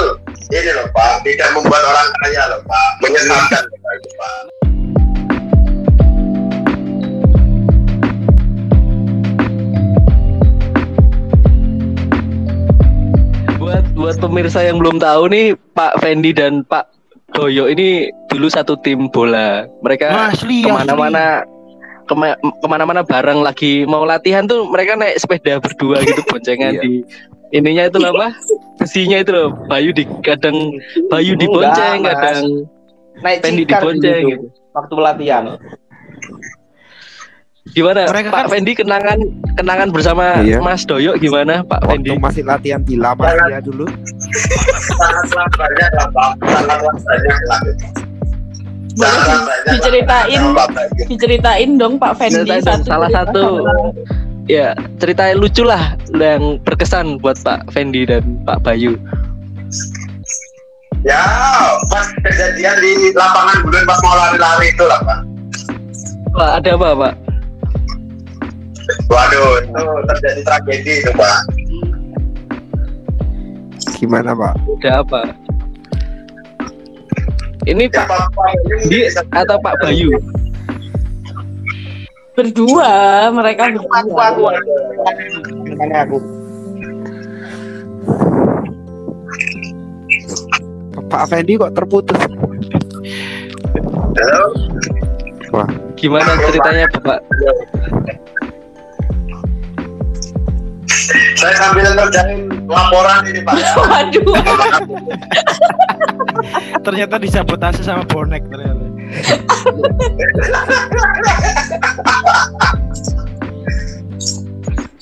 ini 0.50 0.72
loh 0.74 0.90
Pak, 0.90 1.22
tidak 1.22 1.54
membuat 1.54 1.84
orang 1.86 2.08
kaya 2.26 2.44
loh 2.50 2.62
Pak. 2.66 2.90
Menyesatkan 3.06 3.62
loh, 3.70 3.78
Pak, 3.78 3.92
itu 3.94 4.10
Pak. 4.18 4.34
Buat 13.62 13.86
buat 13.94 14.16
pemirsa 14.18 14.66
yang 14.66 14.82
belum 14.82 14.98
tahu 14.98 15.30
nih, 15.30 15.54
Pak 15.78 16.02
Fendi 16.02 16.34
dan 16.34 16.66
Pak 16.66 16.90
Doyo 17.38 17.70
ini 17.70 18.10
dulu 18.34 18.50
satu 18.50 18.80
tim 18.82 19.12
bola. 19.14 19.70
Mereka 19.86 20.34
Asli, 20.34 20.66
ke 20.66 20.72
mana-mana 20.74 21.46
kema- 22.08 22.38
ke 22.40 22.66
mana-mana 22.66 23.02
bareng 23.02 23.40
lagi 23.40 23.84
mau 23.84 24.02
latihan 24.02 24.44
tuh 24.44 24.66
mereka 24.66 24.94
naik 24.94 25.16
sepeda 25.16 25.58
berdua 25.58 26.02
gitu 26.02 26.20
boncengan 26.28 26.74
Iya. 26.74 26.82
di 26.82 26.92
ininya 27.50 27.86
itu 27.86 27.98
loh 27.98 28.12
apa 28.12 28.34
besinya 28.78 29.18
itu 29.18 29.30
loh 29.30 29.48
Bayu 29.66 29.90
di 29.92 30.04
kadang 30.20 30.54
Bayu 31.08 31.34
di 31.34 31.44
Enggak, 31.44 31.70
bonceng 31.70 31.98
kadang 32.02 32.44
Naik 33.18 33.38
Fendi 33.40 33.64
cikar 33.64 33.80
dibonceng 33.82 34.18
dulu 34.18 34.30
gitu. 34.30 34.46
waktu 34.72 34.94
latihan. 34.96 35.44
gimana 37.68 38.00
Mereka 38.06 38.28
Pak 38.30 38.40
kan- 38.40 38.50
Fendi 38.50 38.72
kenangan 38.74 39.18
kenangan 39.54 39.88
bersama 39.92 40.24
Iya. 40.40 40.58
Mas 40.60 40.84
Doyo 40.84 41.12
gimana 41.16 41.62
Pak 41.62 41.84
Waktu 41.84 41.90
Fendi 41.90 42.10
masih 42.16 42.44
latihan 42.44 42.80
di 42.80 42.96
dulu. 43.62 43.84
Banyak 43.84 45.92
lah. 45.92 46.08
Boleh 46.08 46.28
Sangat 46.88 47.12
banyak 47.12 48.07
lah. 48.98 49.46
diceritain. 49.70 50.42
Diceritain 51.08 51.70
dong 51.78 52.02
Pak 52.02 52.18
Fendi 52.18 52.50
dong, 52.50 52.82
salah 52.84 53.10
cerita 53.10 53.32
satu. 53.32 53.64
ya 54.48 54.72
cerita 54.98 55.36
lucu 55.36 55.68
lah 55.68 56.00
yang 56.16 56.58
berkesan 56.64 57.20
buat 57.20 57.36
Pak 57.44 57.68
Fendi 57.76 58.08
dan 58.08 58.40
Pak 58.48 58.64
Bayu 58.64 58.96
Ya, 61.06 61.24
pas 61.88 62.10
kejadian 62.26 62.76
di 62.84 63.14
lapangan 63.14 63.64
bulan 63.64 63.84
pas 63.86 64.00
mau 64.02 64.16
lari-lari 64.18 64.68
itu 64.74 64.84
lah 64.84 65.00
Pak. 65.06 65.20
Pak 66.36 66.52
ada 66.64 66.72
apa 66.74 66.90
Pak 66.96 67.14
Waduh, 69.08 69.52
itu 69.64 69.84
terjadi 70.10 70.42
tragedi 70.48 70.94
itu 71.04 71.12
Pak. 71.16 71.38
Gimana 74.00 74.32
Pak? 74.36 74.54
ada 74.84 74.92
apa 75.06 75.47
ini 77.68 77.92
Ya, 77.92 78.08
Pak 78.08 78.32
Fendi 78.32 79.00
atau 79.12 79.58
Pak 79.60 79.76
Bayu 79.84 80.10
Berdua, 82.38 82.94
mereka 83.34 83.74
Aku, 83.74 83.82
aku, 83.90 84.10
berdua. 84.14 84.54
aku. 84.54 85.74
Tanya 85.74 85.98
aku. 86.06 86.18
Pak 91.10 91.24
Fendi 91.34 91.58
kok 91.58 91.74
terputus? 91.74 92.22
Halo? 94.18 94.44
gimana 95.98 96.30
ceritanya 96.46 96.86
Bapak 96.94 97.26
Saya 101.38 101.56
sambil 101.56 101.88
ngerjain 101.96 102.52
laporan 102.68 103.24
ini 103.30 103.40
Pak. 103.42 103.56
ya. 103.56 103.72
Waduh, 103.80 104.26
Ternyata 106.84 107.16
disabotase 107.18 107.82
sama 107.82 108.04
bonek 108.04 108.44
ternyata. 108.52 108.86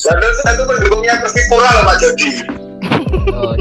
Lalu 0.06 0.28
saya 0.46 0.54
itu 0.54 0.64
pendukungnya 0.70 1.14
Persipura 1.18 1.70
loh 1.74 1.84
Pak 1.90 1.96
Jody. 1.98 2.30
oh, 3.34 3.54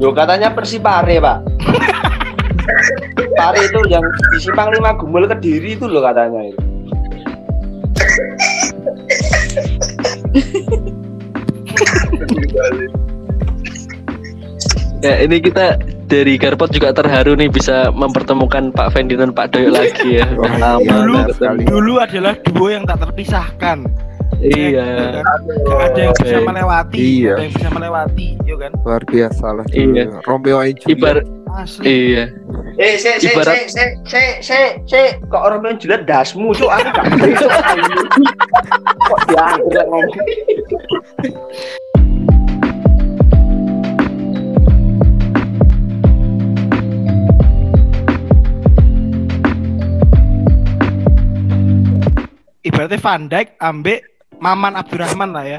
Yo 0.00 0.08
katanya 0.16 0.48
Persipare, 0.56 1.20
Pak. 1.20 1.38
Pare 3.36 3.60
itu 3.62 3.80
yang 3.86 4.02
di 4.02 4.38
Simpang 4.40 4.72
Lima 4.72 4.96
Gumul 4.96 5.28
Kediri 5.28 5.76
itu 5.76 5.86
loh 5.86 6.02
katanya 6.02 6.42
itu. 6.48 6.62
ya 14.98 15.14
ini 15.22 15.38
kita 15.38 15.78
dari 16.08 16.34
Garpot 16.34 16.68
juga 16.68 16.90
terharu 16.90 17.36
nih 17.36 17.46
bisa 17.46 17.92
mempertemukan 17.92 18.72
Pak 18.72 18.92
Fendi 18.92 19.14
dan 19.14 19.30
Pak 19.30 19.52
Doyo 19.52 19.70
lagi 19.70 20.18
ya 20.18 20.26
Udah 20.34 20.56
lama 20.56 20.82
Dulu, 20.82 21.16
dulu 21.62 21.92
adalah 21.98 22.34
duo 22.42 22.68
yang 22.68 22.82
tak 22.82 23.04
terpisahkan. 23.04 23.84
iya 24.38 25.20
Gak 25.66 25.80
ada 25.84 25.98
yang 26.00 26.14
bisa 26.14 26.38
melewati, 26.40 26.96
Iya. 26.96 27.34
ada 27.34 27.42
yang 27.42 27.54
bisa 27.54 27.68
melewati, 27.68 28.26
yo 28.42 28.54
kan? 28.54 28.70
Luar 28.80 29.02
biasa 29.02 29.46
lah. 29.52 29.66
Iya. 29.68 30.14
Romeo 30.22 30.58
and 30.58 30.78
Juliet. 30.78 30.94
ibarat 30.94 31.26
Asli. 31.50 31.84
iya 31.84 32.24
Eh, 32.78 32.94
se 32.94 33.18
se 33.18 33.34
Ibarat- 33.34 33.66
se 33.66 33.66
se 33.66 33.82
se 34.06 34.22
se 34.38 34.58
se 34.86 35.00
kok 35.26 35.42
orang 35.42 35.66
yang 35.66 35.76
jelas 35.76 36.06
dasmu 36.06 36.54
cuk 36.54 36.70
aku 36.70 36.88
gak 36.88 37.04
Cuk. 37.34 37.50
Kok 39.08 39.20
dianggur 39.26 39.84
ngomong. 39.84 40.06
Ibaratnya 52.66 52.98
Van 52.98 53.22
Dijk 53.30 53.48
ambek 53.62 54.00
Maman 54.38 54.74
Abdurrahman 54.78 55.30
lah 55.34 55.44
ya. 55.46 55.58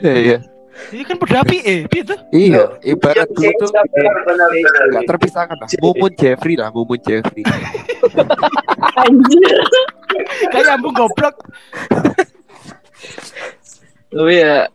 Iya, 0.00 0.14
iya. 0.16 0.38
Ini 0.88 1.04
kan 1.04 1.16
berdapi 1.20 1.60
eh, 1.60 1.80
gitu. 1.92 2.16
Iya, 2.32 2.80
ibarat 2.80 3.28
dulu 3.36 3.52
tuh 3.60 3.68
nggak 3.68 5.04
terpisahkan 5.04 5.56
lah. 5.60 5.68
Mumun 5.84 6.08
Jeffrey 6.16 6.56
lah, 6.56 6.72
Mumun 6.72 6.96
Jeffrey. 7.04 7.44
anjir. 8.96 9.60
Kayak 10.48 10.64
nyambung 10.72 10.96
goblok. 10.96 11.36
tapi 14.10 14.42
ya 14.42 14.66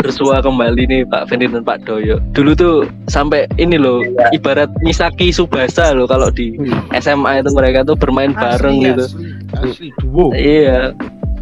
bersua 0.00 0.40
kembali 0.40 0.88
nih 0.88 1.00
Pak 1.08 1.28
Fendi 1.28 1.48
dan 1.50 1.64
Pak 1.64 1.84
Doyo 1.84 2.20
dulu 2.32 2.52
tuh 2.56 2.76
sampai 3.10 3.44
ini 3.60 3.76
loh 3.76 4.00
ibarat 4.32 4.70
Misaki 4.80 5.32
Subasa 5.32 5.92
loh 5.92 6.08
kalau 6.08 6.32
di 6.32 6.56
SMA 6.96 7.44
itu 7.44 7.50
mereka 7.52 7.84
tuh 7.84 7.96
bermain 7.98 8.32
bareng 8.32 8.80
Asli, 8.80 8.88
gitu 8.88 9.04
Asli, 9.04 9.68
asli 9.70 9.88
duo. 10.00 10.32
Iya. 10.34 10.92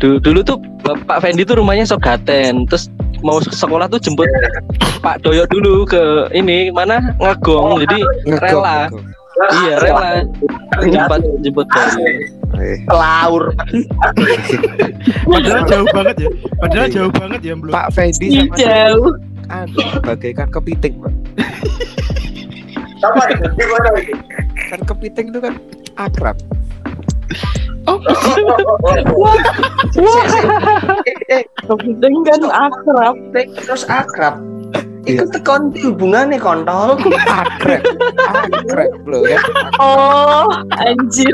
Dulu, 0.02 0.18
dulu 0.20 0.40
tuh 0.42 0.58
Pak 0.82 1.22
Fendi 1.22 1.46
tuh 1.46 1.56
rumahnya 1.62 1.86
Sogaten, 1.86 2.66
terus 2.66 2.90
mau 3.24 3.40
ke 3.40 3.54
sekolah 3.54 3.88
tuh 3.88 4.02
jemput 4.02 4.28
Pak 5.00 5.22
Doyo 5.24 5.46
dulu 5.48 5.86
ke 5.88 6.28
ini 6.34 6.68
mana 6.74 7.00
ngagong, 7.22 7.80
jadi 7.86 7.98
rela. 8.42 8.90
Iya 9.64 9.74
rela 9.80 10.10
jemput 10.82 11.20
jemput 11.40 11.66
Doyo. 11.70 12.06
Eh, 12.54 12.78
Laur. 12.86 13.50
Padahal 15.04 15.62
jauh 15.68 15.88
banget 15.92 16.16
ya. 16.16 16.30
Padahal 16.60 16.88
jauh 16.88 17.12
banget 17.12 17.40
ya 17.44 17.54
belum. 17.56 17.72
Pak 17.72 17.86
Fendi 17.92 18.26
sama 18.32 18.56
jauh. 18.56 19.12
anu, 19.52 19.80
bagaikan 20.00 20.48
kepiting, 20.48 20.94
Pak. 21.04 21.12
Sama 23.04 23.22
gimana? 23.28 23.88
Kan 24.72 24.80
kepiting 24.88 25.26
itu 25.28 25.40
kan 25.44 25.54
akrab. 26.00 26.36
Kepiting 31.68 32.14
kan 32.24 32.40
akrab. 32.48 33.16
Terus 33.36 33.84
akrab. 33.84 34.40
Iku 35.04 35.24
tekon 35.28 35.72
hubungannya 35.84 36.40
kontol. 36.40 36.96
Akrab. 37.28 37.84
Akrab 38.24 38.92
loh 39.04 39.24
ya. 39.28 39.36
Oh, 39.76 40.48
anjir. 40.80 41.28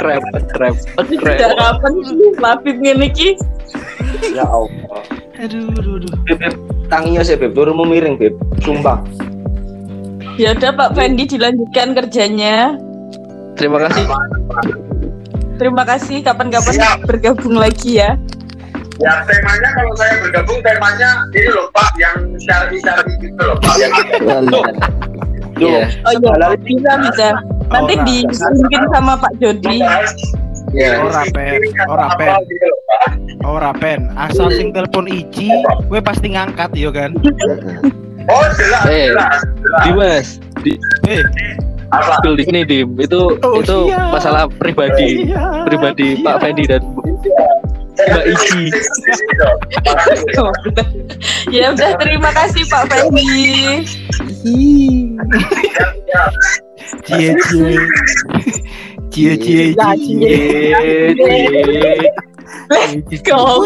Krep, 0.00 0.22
krep, 0.52 0.74
Sejak 1.08 1.20
krep. 1.20 1.56
kapan 1.56 1.92
sih 2.04 2.30
Lafif 2.36 2.76
ngene 2.76 3.08
iki? 3.08 3.28
Ya 4.36 4.44
Allah. 4.44 5.00
Aduh, 5.40 5.72
aduh, 5.74 5.94
aduh. 5.98 6.12
Tanginya 6.92 7.24
sih 7.24 7.34
Beb, 7.40 7.56
turunmu 7.56 7.88
miring 7.88 8.20
Beb. 8.20 8.36
Sumpah. 8.60 9.00
Ya 10.36 10.52
udah 10.52 10.70
Pak 10.74 10.98
Fendi 10.98 11.24
dilanjutkan 11.24 11.94
kerjanya. 11.94 12.76
Terima 13.54 13.78
kasih. 13.86 14.02
Terima 15.54 15.86
kasih 15.86 16.26
kapan-kapan 16.26 16.74
bergabung 17.06 17.54
lagi 17.54 18.02
ya. 18.02 18.18
Ya 18.94 19.12
temanya 19.26 19.68
kalau 19.74 19.92
saya 19.98 20.14
bergabung 20.22 20.58
temanya 20.62 21.10
ini 21.32 21.50
loh 21.50 21.66
Pak 21.74 21.90
yang 21.98 22.18
syari-syari 22.38 23.12
gitu 23.18 23.42
loh 23.42 23.56
Pak. 23.58 23.74
Yang 23.76 23.92
Iya. 25.54 25.86
Oh 26.02 26.12
iya, 26.12 26.50
bisa 26.58 26.92
bisa. 26.98 27.28
Nanti 27.70 27.94
Ora. 27.94 28.04
dimungkin 28.04 28.82
sama 28.90 29.12
Pak 29.14 29.32
Jody. 29.38 29.78
Iya. 30.74 30.98
Ora, 30.98 31.22
Pen. 31.30 31.60
Ora, 31.86 32.06
Pen. 32.18 32.32
Ora 33.44 33.70
pen, 33.76 34.08
asal 34.16 34.48
sing 34.48 34.72
telepon 34.72 35.04
Iji, 35.04 35.52
gue 35.84 36.00
pasti 36.00 36.32
ngangkat 36.32 36.72
yo 36.72 36.88
kan. 36.88 37.12
Oh 38.24 38.44
jelas, 38.56 38.82
Eh. 38.88 39.12
jelas. 39.12 39.36
Dimas, 39.84 40.26
di 40.64 40.72
Eh, 41.04 41.20
Apa? 41.92 42.24
di 42.24 42.40
sini 42.40 42.64
dim. 42.64 42.96
Itu 42.96 43.36
Oh, 43.44 43.60
itu 43.60 43.92
siap. 43.92 44.16
masalah 44.16 44.48
pribadi 44.48 45.28
iya, 45.28 45.60
pribadi 45.62 46.16
iya. 46.16 46.24
Pak 46.24 46.36
Fendi 46.40 46.64
dan 46.64 46.82
Mbak 47.94 48.24
Iji. 48.26 48.62
ya 51.54 51.70
udah 51.70 51.90
terima 52.02 52.30
kasih 52.34 52.66
Pak 52.66 52.90
Fendi. 52.90 53.86
Cie 57.06 57.30
cie. 57.38 57.78
Cie. 59.14 59.34
Cie, 59.38 59.38
cie. 59.38 59.74
Let's 62.70 63.22
go. 63.22 63.62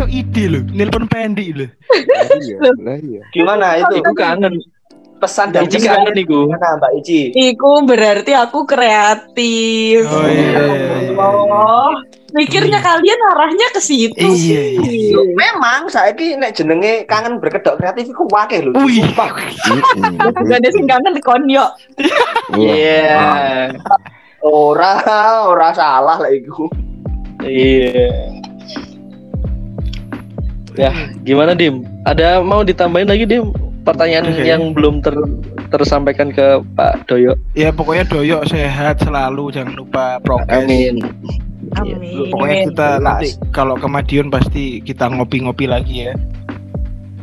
Iso 0.00 0.08
ide 0.08 0.44
lho, 0.48 0.60
nelpon 0.72 1.04
Pendi 1.04 1.52
lho. 1.52 1.68
Lah 1.68 2.24
iya, 2.40 2.56
lah 2.80 2.96
iya. 3.04 3.20
Gimana 3.36 3.76
itu? 3.84 4.00
Iku 4.00 4.16
kangen. 4.16 4.56
Pesan 5.20 5.52
dan 5.52 5.68
Iji 5.68 5.76
pesan 5.76 5.92
kangen 5.92 6.16
iku. 6.24 6.48
Gimana 6.48 6.80
Mbak 6.80 6.92
Ici? 7.04 7.20
Iku 7.36 7.84
berarti 7.84 8.32
aku 8.32 8.64
kreatif. 8.64 10.08
Oh 10.08 10.24
iya. 10.24 10.56
iya, 10.56 10.96
iya. 11.04 11.20
Oh, 11.20 11.92
mikirnya 12.32 12.80
kalian 12.80 13.20
arahnya 13.28 13.68
ke 13.76 13.80
situ 13.84 14.16
Iya, 14.16 14.80
sih. 14.80 15.12
Loh, 15.12 15.28
Memang 15.36 15.92
saya 15.92 16.16
ki 16.16 16.40
nek 16.40 16.56
jenenge 16.56 17.04
kangen 17.04 17.36
berkedok 17.36 17.76
kreatif 17.76 18.08
iku 18.08 18.24
wakil 18.32 18.72
lho. 18.72 18.80
Wih. 18.80 19.04
Gak 19.12 20.64
ada 20.64 20.68
sing 20.72 20.88
kangen 20.88 21.20
konyo. 21.20 21.68
Iya. 22.56 23.68
Ora, 24.40 24.96
ora 25.44 25.76
salah 25.76 26.16
lah 26.16 26.32
iku. 26.32 26.72
Iya. 27.44 28.40
Ya, 30.80 30.92
gimana 31.28 31.52
Dim? 31.52 31.84
Ada 32.08 32.40
mau 32.40 32.64
ditambahin 32.64 33.12
lagi 33.12 33.28
Dim? 33.28 33.52
Pertanyaan 33.84 34.32
Oke. 34.32 34.48
yang 34.48 34.72
belum 34.72 35.04
ter 35.04 35.12
tersampaikan 35.68 36.32
ke 36.32 36.64
Pak 36.72 37.04
Doyo. 37.04 37.36
Ya 37.52 37.68
pokoknya 37.68 38.08
doyok 38.08 38.48
sehat 38.48 39.04
selalu, 39.04 39.52
jangan 39.52 39.76
lupa 39.76 40.16
prokes. 40.24 40.48
Amin. 40.48 41.04
Amin. 41.76 42.32
Pokoknya 42.32 42.56
kita 42.72 42.88
nanti 42.96 43.28
kalau 43.52 43.76
ke 43.76 43.84
Madiun 43.84 44.32
pasti 44.32 44.80
kita 44.80 45.12
ngopi-ngopi 45.12 45.68
lagi 45.68 46.08
ya. 46.08 46.14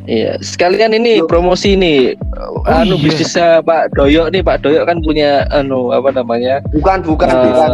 Iya, 0.08 0.40
sekalian 0.40 0.96
ini 0.96 1.20
promosi 1.28 1.76
nih. 1.76 2.16
anu 2.64 2.96
iya. 2.96 3.04
bisnisnya 3.04 3.50
Pak 3.60 3.92
Doyo 4.00 4.32
nih, 4.32 4.40
Pak 4.40 4.64
Doyo 4.64 4.88
kan 4.88 5.04
punya 5.04 5.44
anu 5.52 5.92
apa 5.92 6.16
namanya? 6.16 6.64
Bukan, 6.72 7.04
bukan, 7.04 7.28
Eh, 7.28 7.44
bukan. 7.44 7.70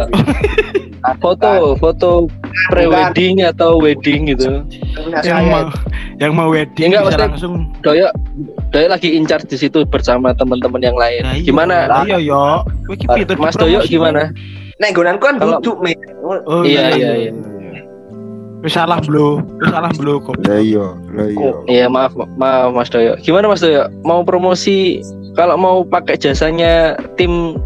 Foto, 1.20 1.76
foto 1.76 2.10
pre-wedding 2.72 3.44
atau 3.44 3.76
wedding 3.76 4.32
gitu. 4.32 4.64
Yang 5.20 5.24
saya. 5.26 5.44
mau 5.44 5.64
yang 6.16 6.32
mau 6.32 6.48
wedding 6.48 6.96
Enggak, 6.96 7.04
bisa 7.04 7.08
maksudnya- 7.12 7.28
langsung. 7.28 7.54
Doyo 7.84 8.08
Doyo 8.72 8.86
lagi 8.88 9.08
in 9.12 9.28
charge 9.28 9.44
di 9.46 9.60
situ 9.60 9.84
bersama 9.84 10.32
teman-teman 10.32 10.80
yang 10.80 10.96
lain. 10.96 11.20
Nah, 11.22 11.36
iya. 11.36 11.44
Gimana? 11.44 11.76
Iya 12.02 12.18
yo. 12.18 12.64
Mas 13.36 13.52
Doyo 13.54 13.84
dipromosi? 13.84 13.92
gimana? 13.92 14.32
Nek 14.80 14.88
nggonanku 14.90 15.22
kan 15.22 15.36
Kalau- 15.36 15.60
duduk, 15.60 15.76
Me. 15.78 15.92
Oh 16.24 16.64
Iya, 16.64 16.96
iya, 16.96 17.10
iya. 17.20 17.32
Wis 18.64 18.72
salah 18.72 18.96
bro, 18.96 19.44
wis 19.60 19.68
salah 19.68 19.92
bro 19.92 20.24
kok. 20.24 20.40
Lah 20.40 20.56
iya, 20.56 20.88
lah 21.12 21.28
iya. 21.28 21.50
Iya 21.68 21.86
maaf 21.86 22.16
maaf 22.16 22.72
Mas 22.72 22.88
Doyo. 22.88 23.12
Gimana 23.20 23.44
Mas 23.44 23.60
Doyo? 23.60 23.92
Mau 24.02 24.24
promosi 24.24 25.04
kalau 25.36 25.60
mau 25.60 25.76
pakai 25.84 26.16
jasanya 26.16 26.96
tim 27.20 27.60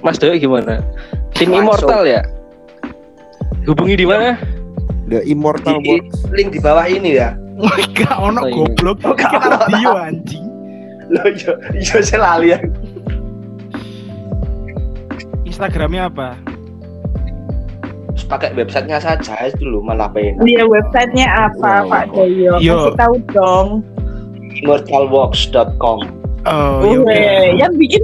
Mas 0.00 0.16
Doyo 0.16 0.40
gimana? 0.40 0.80
Tim 1.36 1.52
Langsung. 1.52 1.60
Immortal 1.60 2.02
ya? 2.08 2.22
Hubungi 3.70 3.94
di 3.94 4.02
mana? 4.02 4.34
The 5.06 5.22
Immortal 5.24 5.78
Di- 5.78 6.02
Works. 6.02 6.26
Link 6.30 6.50
di 6.50 6.60
bawah 6.60 6.84
ini 6.84 7.14
ya. 7.14 7.38
Gak 7.94 8.16
ono 8.16 8.40
Oh, 8.40 8.46
iya. 8.46 8.56
goblok. 8.56 8.98
Oh, 9.00 9.14
ono. 9.14 9.56
video 9.64 9.92
anjing. 9.96 10.46
Loh, 11.06 11.26
iya, 11.28 11.52
iya 11.74 11.96
saya 12.00 12.18
lali 12.20 12.46
ya. 12.50 12.58
Instagramnya 15.44 16.06
apa? 16.06 16.28
Pakai 18.26 18.54
websitenya 18.54 19.02
saja 19.02 19.34
itu 19.44 19.66
loh 19.66 19.82
malah 19.82 20.06
pengen. 20.06 20.38
Dia 20.42 20.62
websitenya 20.62 21.26
apa 21.50 21.82
Wow. 21.82 21.90
Pak 21.90 22.04
Doyo? 22.10 22.52
Yo. 22.58 22.78
Kasih 22.86 22.94
tahu 22.96 23.14
dong. 23.34 23.68
Immortalworks.com. 24.56 25.98
Oh. 26.42 26.78
Weh, 27.04 27.54
yang 27.54 27.74
bikin 27.74 28.02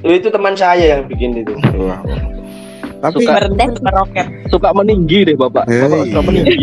Oh, 0.00 0.08
Itu 0.08 0.30
teman 0.30 0.54
saya 0.54 0.96
yang 0.96 1.04
bikin 1.04 1.36
itu. 1.36 1.52
Wah. 3.00 3.08
Tapi 3.08 3.24
Suka. 3.24 3.32
merendah 3.40 3.72
meroket. 3.80 4.26
Suka 4.52 4.68
meninggi 4.76 5.24
deh 5.24 5.36
Bapak. 5.36 5.64
Eh, 5.72 5.88
Bapak 5.88 6.04
suka 6.12 6.20
meninggi. 6.28 6.54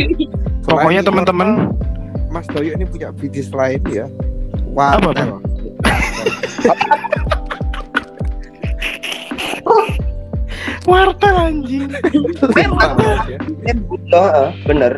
Pokoknya 0.68 1.04
teman-teman 1.04 1.68
Mas 2.32 2.48
Doyo 2.48 2.72
ini 2.72 2.88
punya 2.88 3.12
bisnis 3.12 3.52
lain 3.52 3.84
ya. 3.92 4.08
Apa, 4.74 5.12
Wartel. 5.12 5.38
wartel 10.84 11.36
anjing. 11.36 11.88
Ya. 14.10 14.52
Bener. 14.66 14.92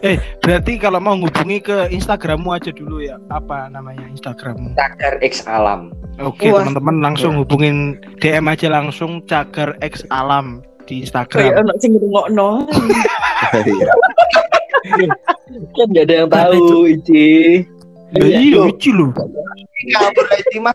Eh, 0.00 0.16
berarti 0.40 0.80
kalau 0.80 1.00
mau 1.00 1.16
hubungi 1.16 1.60
ke 1.60 1.92
Instagrammu 1.92 2.48
aja 2.56 2.72
dulu 2.72 3.04
ya. 3.04 3.20
Apa 3.28 3.68
namanya 3.68 4.08
Instagrammu? 4.08 4.72
Cagar 4.76 5.20
X 5.20 5.44
Alam. 5.44 5.92
Oke, 6.20 6.52
Wah. 6.52 6.60
teman-teman 6.60 6.96
langsung 7.00 7.32
hubungin 7.40 7.96
DM 8.20 8.44
aja 8.52 8.68
langsung 8.68 9.24
Cagar 9.24 9.80
X 9.80 10.04
Alam 10.12 10.60
di 10.84 11.00
Kayak 11.00 11.04
Instagram. 11.08 11.64
ono 11.64 11.72
sing 11.80 11.90
ngrungokno. 11.96 12.48
Iya. 13.56 13.92
Kan 15.74 15.86
gak 15.96 16.04
ada 16.08 16.14
yang 16.24 16.28
tahu 16.28 16.88
Ici. 16.92 17.64
Lah 18.10 18.26
iya, 18.26 18.58
lucu 18.68 18.90
loh. 18.92 19.10
Kabur 19.96 20.26
IT 20.28 20.52
mah. 20.60 20.74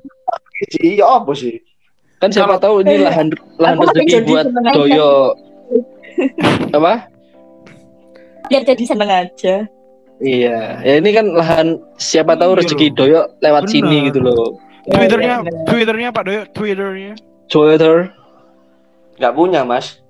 Iya 0.82 1.06
apa 1.06 1.32
sih? 1.38 1.62
Kan 2.18 2.32
siapa 2.32 2.58
tahu 2.58 2.82
ini 2.82 3.06
lahan 3.06 3.30
lahan 3.62 3.76
pakai 3.78 4.02
rezeki 4.02 4.18
buat. 4.26 4.46
Doyo. 4.74 5.36
Apa? 6.74 7.06
Biar 8.50 8.64
jadi 8.66 8.84
seneng 8.88 9.12
aja. 9.14 9.68
Iya, 10.24 10.80
ya 10.80 10.94
ini 10.96 11.12
kan 11.12 11.28
lahan 11.36 11.76
siapa 12.00 12.40
tahu 12.40 12.56
Iya 12.56 12.60
rezeki. 12.64 12.88
Doyo 12.96 13.22
lewat 13.44 13.68
Bener. 13.68 13.74
sini 13.78 13.98
gitu 14.10 14.20
loh. 14.24 14.56
Twitternya, 14.86 15.36
Iya, 15.40 15.44
iya. 15.44 15.64
Twitternya 15.66 16.10
Pak 16.10 16.24
Doyo, 16.24 16.42
Twitternya. 16.50 17.14
Twitter 17.46 17.96
Gak 19.16 19.34
punya 19.34 19.64
mas. 19.64 20.02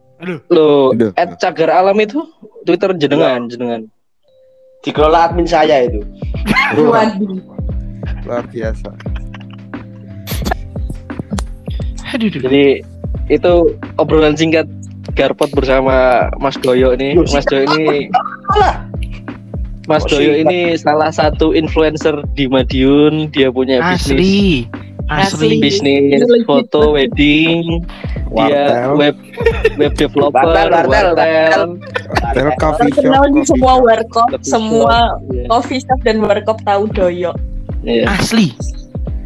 lo 0.47 0.89
Aduh. 0.91 1.11
at 1.13 1.35
cagar 1.37 1.69
alam 1.75 1.93
itu 1.97 2.23
Twitter 2.63 2.95
jenengan 2.95 3.45
jenengan. 3.45 3.83
Dikelola 4.81 5.29
admin 5.29 5.45
saya 5.45 5.83
itu. 5.83 6.01
Waduh. 6.73 7.39
Luar 8.23 8.43
biasa. 8.47 8.89
Aduh. 12.11 12.29
Jadi 12.31 12.79
itu 13.27 13.53
obrolan 13.95 14.33
singkat 14.33 14.65
Garpot 15.13 15.51
bersama 15.51 16.27
Mas 16.37 16.55
Doyo 16.57 16.95
ini. 16.95 17.13
Loh, 17.13 17.27
Mas 17.29 17.45
Doyo 17.45 17.67
ini 17.75 18.09
Alah. 18.51 18.87
Mas 19.85 20.01
Oh, 20.03 20.09
Doyo 20.11 20.33
singkat. 20.33 20.45
ini 20.47 20.59
salah 20.75 21.09
satu 21.09 21.51
influencer 21.51 22.17
di 22.33 22.45
Madiun. 22.45 23.29
Dia 23.29 23.49
punya 23.49 23.81
bisnis 23.83 24.01
Asli. 24.01 24.41
Asli. 25.05 25.47
Asli. 25.47 25.57
bisnis 25.59 26.19
foto 26.43 26.93
wedding. 26.93 27.85
Dia 28.27 28.89
Wartel, 28.89 28.97
web 28.97 29.15
web 29.77 29.93
developer, 29.93 30.43
Wartel, 30.43 30.69
wartel, 30.73 31.07
wartel. 31.13 31.61
wartel 32.17 32.49
coffee 32.57 32.89
shop, 32.89 32.97
Terkenal 32.99 33.23
di 33.23 33.31
coffee 33.31 33.45
semua 33.47 33.71
shop. 33.71 33.85
warkop, 33.85 34.27
Coffee 34.27 34.49
semua 34.49 34.97
Iya. 35.29 35.43
coffee 35.47 35.79
shop 35.79 35.99
dan 36.01 36.15
warkop 36.19 36.57
tahu 36.61 36.83
Doyo. 36.89 37.31
Iya, 37.81 38.09
Asli. 38.09 38.51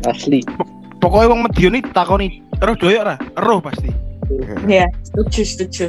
asli. 0.03 0.43
Pokoknya 0.99 1.31
wong 1.31 1.41
Madiun 1.41 1.73
iki 1.75 1.89
takoni, 1.89 2.27
"Roh 2.59 2.75
Doyo 2.75 2.99
ora?" 3.01 3.15
Roh 3.39 3.59
pasti. 3.59 3.87
Ya, 4.63 4.83
setuju, 5.01 5.41
setuju. 5.41 5.85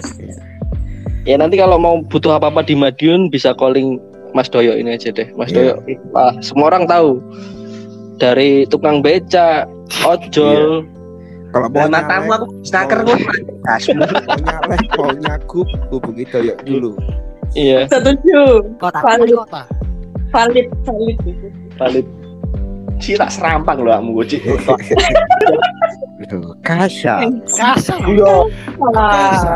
Ya 1.20 1.36
nanti 1.36 1.54
kalau 1.54 1.76
mau 1.76 2.00
butuh 2.00 2.32
apa-apa 2.32 2.62
di 2.62 2.72
Madiun 2.72 3.28
bisa 3.28 3.52
calling 3.52 3.98
Mas 4.32 4.48
Doyo 4.48 4.74
ini 4.74 4.94
aja 4.94 5.10
deh. 5.10 5.28
Mas 5.34 5.50
Iya. 5.50 5.74
Doyo, 5.76 5.98
ah, 6.14 6.32
semua 6.40 6.70
orang 6.70 6.86
tahu. 6.86 7.18
Dari 8.16 8.68
tukang 8.68 9.00
beca, 9.00 9.64
ojol, 10.04 10.84
Kalau 11.50 11.66
mau 11.66 11.82
Nah, 11.90 11.98
matamu 11.98 12.30
aku 12.30 12.46
snaker 12.62 13.02
kok. 13.02 13.18
Nyalek, 14.38 14.82
mau 14.94 15.10
nyakup, 15.10 15.66
hubungi 15.90 16.24
Doyo 16.28 16.54
dulu. 16.62 16.90
iya. 17.52 17.90
Setuju. 17.90 18.70
Kota, 18.78 19.00
Valid. 19.02 19.34
kota. 19.34 19.62
Valid, 20.30 20.66
valid. 20.86 21.18
Valid. 21.74 22.06
Ci 23.00 23.16
tak 23.16 23.32
serampang 23.32 23.80
lho 23.80 23.90
kamu 23.96 24.20
Ci. 24.28 24.36
Aduh, 26.20 26.52
kasar. 26.68 27.24
Kasar. 27.48 27.96
Guyon. 28.04 28.52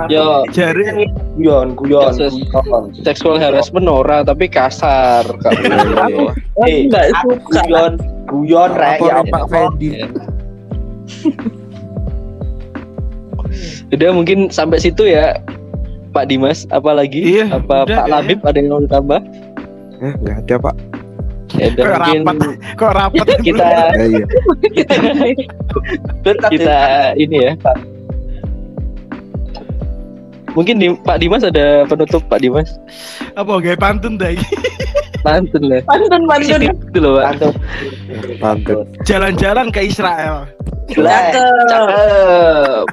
Yo, 0.09 0.49
Jari 0.49 1.05
guyon, 1.36 1.76
guyon, 1.76 2.12
seksual 3.05 3.36
harassment 3.36 3.84
ora 3.84 4.24
tapi 4.24 4.49
kasar. 4.49 5.28
Eh, 6.64 6.88
guyon, 7.68 8.01
guyon 8.32 8.70
rek 8.72 8.99
Apa 9.05 9.07
ya. 9.07 9.20
Pak 9.28 9.45
Fendi? 9.53 9.90
Udah 13.92 14.11
mungkin 14.11 14.49
sampai 14.49 14.80
situ 14.80 15.05
ya 15.07 15.36
Pak 16.16 16.32
Dimas, 16.32 16.64
apalagi? 16.72 17.38
Iya, 17.38 17.61
Apa 17.61 17.84
udah, 17.84 17.97
Pak 18.03 18.07
ya. 18.09 18.12
Labib 18.18 18.38
ada 18.42 18.57
yang 18.57 18.72
mau 18.72 18.80
ditambah? 18.82 19.20
Eh, 20.01 20.14
nggak 20.24 20.36
ada 20.49 20.57
Pak. 20.59 20.93
Ya 21.55 21.70
Kok 21.70 21.86
mungkin 21.86 22.20
rapat? 22.26 22.36
kok 22.74 22.92
rapat 22.98 23.26
kita 23.46 23.64
Ya, 23.64 23.84
iya. 24.02 24.24
kita 26.50 26.76
ini 27.14 27.36
ya. 27.46 27.52
Mungkin 30.55 30.78
di, 30.78 30.94
Pak 31.02 31.18
Dimas 31.18 31.42
ada 31.42 31.82
penutup 31.82 32.22
Pak 32.30 32.38
Dimas. 32.38 32.78
apa 33.34 33.59
gaya 33.59 33.74
pantun 33.74 34.14
dah 34.14 34.30
iki? 34.34 34.46
Pantun 35.24 35.72
lah. 35.72 35.80
Pantun 35.88 36.28
pantun. 36.28 36.61
Itu 36.92 36.98
loh 37.00 37.16
Pak. 37.16 37.24
Pantun. 37.40 37.52
Pantun. 38.38 38.84
jalan-jalan 39.09 39.72
ke 39.72 39.80
Israel. 39.88 40.44
Cakep. 40.92 42.84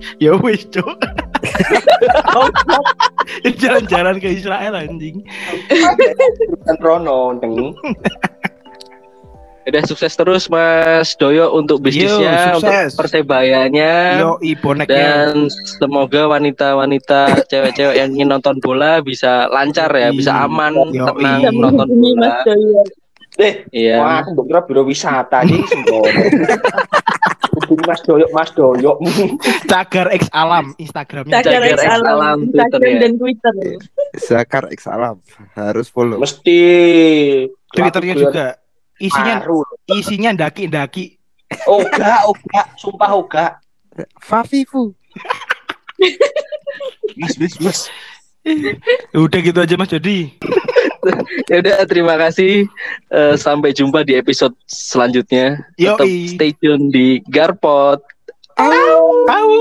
ya 0.22 0.32
wis 0.40 0.64
cok 0.70 0.96
jalan-jalan 3.60 4.16
ke 4.20 4.28
Israel 4.40 4.72
anjing 4.76 5.24
Kan 6.64 6.76
Rono 6.80 7.36
deng. 7.40 7.74
Udah 9.60 9.84
sukses 9.86 10.16
terus 10.16 10.48
Mas 10.48 11.14
Doyo 11.20 11.52
untuk 11.54 11.84
bisnisnya, 11.84 12.56
Yo, 12.56 12.64
untuk 12.64 12.72
persebayanya. 12.96 14.18
yo 14.18 14.30
dan 14.88 15.46
semoga 15.52 16.26
wanita-wanita 16.32 17.36
cewek-cewek 17.52 17.94
yang 17.94 18.10
ingin 18.16 18.32
nonton 18.34 18.56
bola 18.58 18.98
bisa 19.04 19.46
lancar 19.52 19.92
ya, 19.94 20.10
bisa 20.10 20.48
aman, 20.48 20.74
Yo, 20.90 21.12
tenang 21.12 21.40
iya. 21.44 21.50
nonton 21.52 21.86
Ini 21.86 22.10
bola. 22.16 22.18
Mas 22.18 22.36
Doyo. 22.48 22.82
Eh, 23.38 23.54
Iya. 23.70 23.96
wah 24.02 24.16
aku 24.26 24.42
kira 24.48 24.60
biro 24.66 24.82
wisata 24.82 25.44
sembrono. 25.46 26.08
Hubungi 27.50 27.84
Mas 27.86 28.00
Doyok, 28.06 28.30
Mas 28.30 28.50
Doyok. 28.54 28.96
cagar 29.72 30.08
X 30.14 30.30
alam 30.30 30.72
Instagramnya 30.78 31.42
Cagar 31.42 31.60
Cagar 31.62 31.78
X 31.78 31.80
Alam, 31.82 32.06
Alam, 32.06 32.38
Instagram 32.46 32.80
Twitter 32.80 32.90
ya. 32.90 33.00
dan 33.02 33.12
Twitter. 33.18 33.54
Zakar 34.16 34.64
X 34.70 34.80
Alam 34.86 35.16
harus 35.58 35.86
follow. 35.90 36.18
Mesti 36.22 36.60
Twitternya 37.74 38.14
juga 38.14 38.46
isinya 39.00 39.42
isinya 39.90 40.30
daki-daki 40.36 41.20
Oga, 41.66 42.30
oga, 42.30 42.62
sumpah 42.78 43.10
oga. 43.10 43.46
Fafifu. 44.22 44.94
Mas, 47.18 47.34
mas, 47.36 47.54
mas. 47.58 47.80
Udah 49.14 49.40
gitu 49.44 49.58
aja 49.60 49.74
Mas 49.76 49.90
Jody 49.92 50.34
Ya 51.48 51.64
udah 51.64 51.76
terima 51.88 52.14
kasih. 52.20 52.68
Eh, 53.08 53.34
sampai 53.40 53.72
jumpa 53.72 54.04
di 54.04 54.14
episode 54.20 54.52
selanjutnya. 54.68 55.64
yo 55.80 55.96
Tetap 55.96 56.06
stay 56.28 56.52
tune 56.60 56.92
di 56.92 57.24
Garpot. 57.24 58.00
tahu 59.24 59.56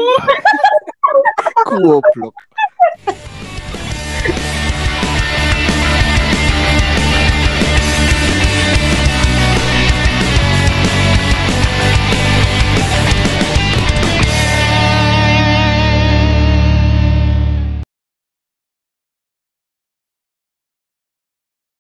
Goblok. 1.64 2.36